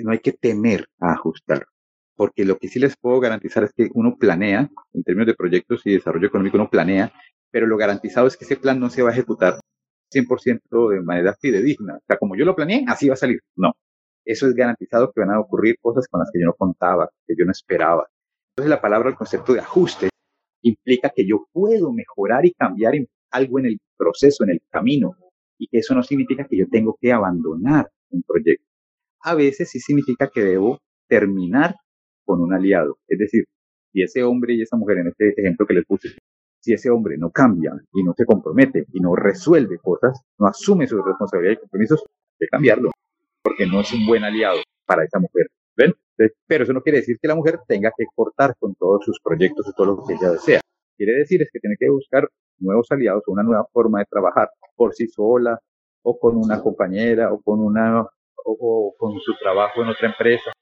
No 0.00 0.12
hay 0.12 0.20
que 0.20 0.32
temer 0.32 0.86
a 1.00 1.12
ajustar. 1.14 1.66
Porque 2.14 2.44
lo 2.44 2.56
que 2.58 2.68
sí 2.68 2.78
les 2.78 2.96
puedo 2.96 3.18
garantizar 3.18 3.64
es 3.64 3.72
que 3.72 3.88
uno 3.94 4.16
planea, 4.16 4.70
en 4.92 5.02
términos 5.02 5.26
de 5.26 5.34
proyectos 5.34 5.82
y 5.86 5.94
desarrollo 5.94 6.28
económico, 6.28 6.56
uno 6.56 6.70
planea, 6.70 7.12
pero 7.50 7.66
lo 7.66 7.76
garantizado 7.76 8.28
es 8.28 8.36
que 8.36 8.44
ese 8.44 8.56
plan 8.56 8.78
no 8.78 8.90
se 8.90 9.02
va 9.02 9.10
a 9.10 9.12
ejecutar 9.12 9.58
100% 10.10 10.90
de 10.90 11.00
manera 11.00 11.34
fidedigna. 11.34 11.96
O 11.96 12.02
sea, 12.06 12.16
como 12.18 12.36
yo 12.36 12.44
lo 12.44 12.54
planeé, 12.54 12.84
así 12.88 13.08
va 13.08 13.14
a 13.14 13.16
salir. 13.16 13.40
No. 13.56 13.74
Eso 14.24 14.46
es 14.46 14.54
garantizado 14.54 15.10
que 15.12 15.20
van 15.20 15.30
a 15.30 15.40
ocurrir 15.40 15.76
cosas 15.80 16.06
con 16.08 16.20
las 16.20 16.30
que 16.32 16.40
yo 16.40 16.46
no 16.46 16.54
contaba, 16.54 17.08
que 17.26 17.34
yo 17.38 17.44
no 17.44 17.52
esperaba. 17.52 18.08
Entonces 18.50 18.70
la 18.70 18.80
palabra, 18.80 19.08
el 19.08 19.16
concepto 19.16 19.54
de 19.54 19.60
ajuste, 19.60 20.08
implica 20.62 21.10
que 21.14 21.26
yo 21.26 21.46
puedo 21.52 21.92
mejorar 21.92 22.44
y 22.44 22.52
cambiar 22.52 22.94
algo 23.30 23.58
en 23.58 23.66
el 23.66 23.78
proceso, 23.96 24.44
en 24.44 24.50
el 24.50 24.60
camino, 24.70 25.16
y 25.58 25.66
que 25.68 25.78
eso 25.78 25.94
no 25.94 26.02
significa 26.02 26.46
que 26.48 26.56
yo 26.56 26.66
tengo 26.70 26.96
que 27.00 27.12
abandonar 27.12 27.88
un 28.10 28.22
proyecto. 28.22 28.64
A 29.22 29.34
veces 29.34 29.70
sí 29.70 29.80
significa 29.80 30.30
que 30.32 30.42
debo 30.42 30.78
terminar 31.08 31.74
con 32.24 32.40
un 32.40 32.52
aliado. 32.52 32.98
Es 33.08 33.18
decir, 33.18 33.44
si 33.92 34.02
ese 34.02 34.22
hombre 34.22 34.54
y 34.54 34.62
esa 34.62 34.76
mujer, 34.76 34.98
en 34.98 35.08
este 35.08 35.34
ejemplo 35.36 35.66
que 35.66 35.74
les 35.74 35.84
puse, 35.84 36.10
si 36.68 36.74
ese 36.74 36.90
hombre 36.90 37.16
no 37.16 37.30
cambia 37.30 37.72
y 37.94 38.02
no 38.02 38.12
se 38.14 38.26
compromete 38.26 38.84
y 38.92 39.00
no 39.00 39.16
resuelve 39.16 39.78
cosas, 39.78 40.20
no 40.38 40.48
asume 40.48 40.86
su 40.86 41.02
responsabilidad 41.02 41.54
y 41.54 41.60
compromisos, 41.60 42.04
que 42.38 42.46
cambiarlo, 42.46 42.90
porque 43.42 43.66
no 43.66 43.80
es 43.80 43.90
un 43.94 44.06
buen 44.06 44.22
aliado 44.22 44.58
para 44.84 45.02
esa 45.02 45.18
mujer. 45.18 45.46
¿Ven? 45.74 45.94
Pero 46.46 46.64
eso 46.64 46.74
no 46.74 46.82
quiere 46.82 46.98
decir 46.98 47.16
que 47.22 47.26
la 47.26 47.34
mujer 47.34 47.60
tenga 47.66 47.90
que 47.96 48.04
cortar 48.14 48.54
con 48.58 48.74
todos 48.74 49.02
sus 49.02 49.18
proyectos 49.24 49.66
y 49.66 49.72
todo 49.72 49.86
lo 49.86 50.04
que 50.04 50.12
ella 50.12 50.32
desea. 50.32 50.60
Quiere 50.98 51.12
decir 51.14 51.40
es 51.40 51.48
que 51.50 51.58
tiene 51.58 51.76
que 51.78 51.88
buscar 51.88 52.28
nuevos 52.58 52.86
aliados 52.90 53.22
o 53.26 53.32
una 53.32 53.44
nueva 53.44 53.64
forma 53.72 54.00
de 54.00 54.06
trabajar 54.10 54.50
por 54.76 54.92
sí 54.92 55.08
sola 55.08 55.58
o 56.02 56.18
con 56.18 56.36
una 56.36 56.60
compañera 56.60 57.32
o 57.32 57.40
con 57.40 57.60
una 57.60 58.06
o, 58.44 58.94
con 58.98 59.18
su 59.20 59.32
trabajo 59.40 59.82
en 59.82 59.88
otra 59.88 60.08
empresa 60.08 60.52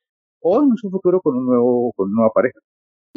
o 0.40 0.62
en 0.62 0.77
su 0.77 0.88
futuro 0.88 1.21
con 1.21 1.37
un 1.37 1.47
nuevo 1.47 1.92
con 1.97 2.11
una 2.11 2.16
nueva 2.21 2.33
pareja. 2.33 2.61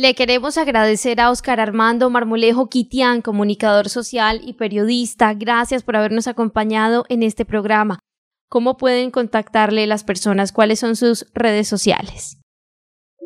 Le 0.02 0.16
queremos 0.16 0.58
agradecer 0.58 1.20
a 1.20 1.30
Oscar 1.30 1.60
Armando 1.60 2.10
Marmolejo 2.10 2.70
Quitián, 2.70 3.22
comunicador 3.22 3.90
social 3.90 4.40
y 4.46 4.54
periodista. 4.54 5.34
Gracias 5.34 5.84
por 5.84 5.98
habernos 5.98 6.26
acompañado 6.30 7.04
en 7.10 7.22
este 7.22 7.44
programa. 7.44 8.00
¿Cómo 8.48 8.78
pueden 8.78 9.12
contactarle 9.12 9.88
las 9.88 10.06
personas? 10.06 10.54
¿Cuáles 10.54 10.80
son 10.80 10.96
sus 10.96 11.26
redes 11.34 11.68
sociales? 11.68 12.40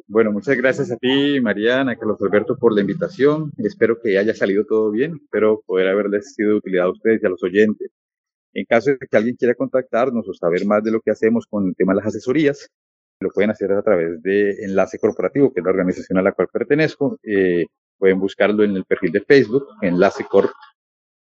Bueno, 0.08 0.32
muchas 0.32 0.58
gracias 0.58 0.90
a 0.92 0.98
ti, 0.98 1.40
Mariana, 1.40 1.96
Carlos 1.96 2.18
Alberto, 2.24 2.58
por 2.58 2.74
la 2.74 2.82
invitación. 2.82 3.52
Espero 3.60 4.02
que 4.02 4.18
haya 4.18 4.34
salido 4.34 4.66
todo 4.66 4.90
bien. 4.90 5.20
Espero 5.24 5.62
poder 5.68 5.90
haberles 5.90 6.34
sido 6.34 6.54
de 6.54 6.56
utilidad 6.56 6.88
a 6.88 6.92
ustedes 6.92 7.22
y 7.22 7.26
a 7.28 7.30
los 7.30 7.44
oyentes. 7.44 7.92
En 8.56 8.66
caso 8.66 8.90
de 8.90 8.98
que 8.98 9.16
alguien 9.16 9.36
quiera 9.36 9.54
contactarnos 9.54 10.28
o 10.28 10.34
saber 10.34 10.66
más 10.66 10.84
de 10.84 10.90
lo 10.90 11.02
que 11.02 11.12
hacemos 11.12 11.46
con 11.48 11.68
el 11.68 11.76
tema 11.76 11.94
de 11.94 11.98
las 11.98 12.08
asesorías, 12.08 12.68
lo 13.24 13.30
pueden 13.30 13.52
hacer 13.52 13.72
a 13.72 13.82
través 13.82 14.22
de 14.22 14.64
Enlace 14.64 15.00
Corporativo, 15.00 15.52
que 15.52 15.62
es 15.62 15.64
la 15.64 15.72
organización 15.72 16.20
a 16.20 16.22
la 16.22 16.34
cual 16.34 16.48
pertenezco. 16.52 17.18
Eh, 17.24 17.66
pueden 17.98 18.20
buscarlo 18.20 18.64
en 18.64 18.76
el 18.76 18.86
perfil 18.86 19.12
de 19.12 19.22
Facebook, 19.22 19.66
Enlace 19.82 20.26
Corp. 20.26 20.52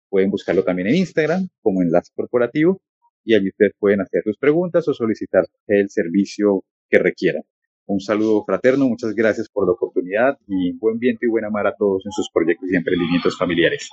Pueden 0.09 0.31
buscarlo 0.31 0.65
también 0.65 0.89
en 0.89 0.97
Instagram 0.97 1.49
como 1.61 1.83
Enlace 1.83 2.11
Corporativo 2.15 2.81
y 3.25 3.35
allí 3.35 3.49
ustedes 3.49 3.73
pueden 3.79 4.01
hacer 4.01 4.23
sus 4.25 4.37
preguntas 4.39 4.87
o 4.89 4.95
solicitar 4.95 5.47
el 5.67 5.89
servicio 5.91 6.65
que 6.89 6.99
requieran. 6.99 7.43
Un 7.87 8.01
saludo 8.01 8.45
fraterno, 8.45 8.89
muchas 8.89 9.15
gracias 9.15 9.49
por 9.49 9.67
la 9.67 9.73
oportunidad 9.73 10.39
y 10.47 10.73
buen 10.73 10.99
viento 10.99 11.27
y 11.27 11.29
buena 11.29 11.51
mar 11.51 11.67
a 11.67 11.75
todos 11.75 12.05
en 12.07 12.13
sus 12.13 12.31
proyectos 12.31 12.69
y 12.71 12.77
emprendimientos 12.77 13.37
familiares. 13.37 13.91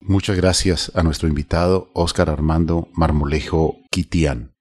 Muchas 0.00 0.36
gracias 0.36 0.92
a 0.94 1.02
nuestro 1.02 1.28
invitado 1.28 1.88
Óscar 1.92 2.28
Armando 2.28 2.88
Marmolejo 2.94 3.78
Quitián. 3.90 4.52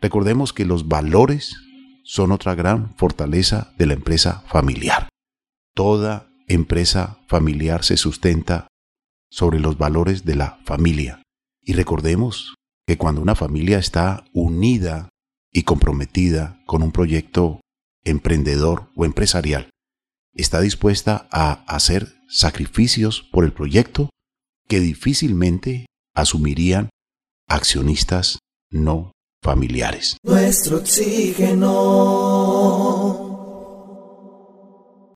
Recordemos 0.00 0.52
que 0.52 0.64
los 0.64 0.88
valores 0.88 1.56
son 2.04 2.32
otra 2.32 2.54
gran 2.54 2.94
fortaleza 2.96 3.72
de 3.78 3.86
la 3.86 3.94
empresa 3.94 4.42
familiar. 4.48 5.08
Toda 5.74 6.28
empresa 6.48 7.18
familiar 7.28 7.84
se 7.84 7.96
sustenta 7.96 8.68
sobre 9.30 9.60
los 9.60 9.78
valores 9.78 10.24
de 10.24 10.36
la 10.36 10.58
familia. 10.64 11.22
Y 11.62 11.72
recordemos 11.72 12.54
que 12.86 12.98
cuando 12.98 13.22
una 13.22 13.34
familia 13.34 13.78
está 13.78 14.24
unida 14.32 15.08
y 15.50 15.62
comprometida 15.62 16.60
con 16.66 16.82
un 16.82 16.92
proyecto 16.92 17.60
emprendedor 18.04 18.90
o 18.96 19.04
empresarial, 19.04 19.70
está 20.34 20.60
dispuesta 20.60 21.28
a 21.30 21.64
hacer 21.72 22.14
sacrificios 22.28 23.22
por 23.32 23.44
el 23.44 23.52
proyecto 23.52 24.10
que 24.68 24.80
difícilmente 24.80 25.86
asumirían 26.14 26.90
accionistas 27.48 28.38
no 28.70 29.11
familiares. 29.42 30.16
Nuestro 30.22 30.78
oxígeno. 30.78 31.70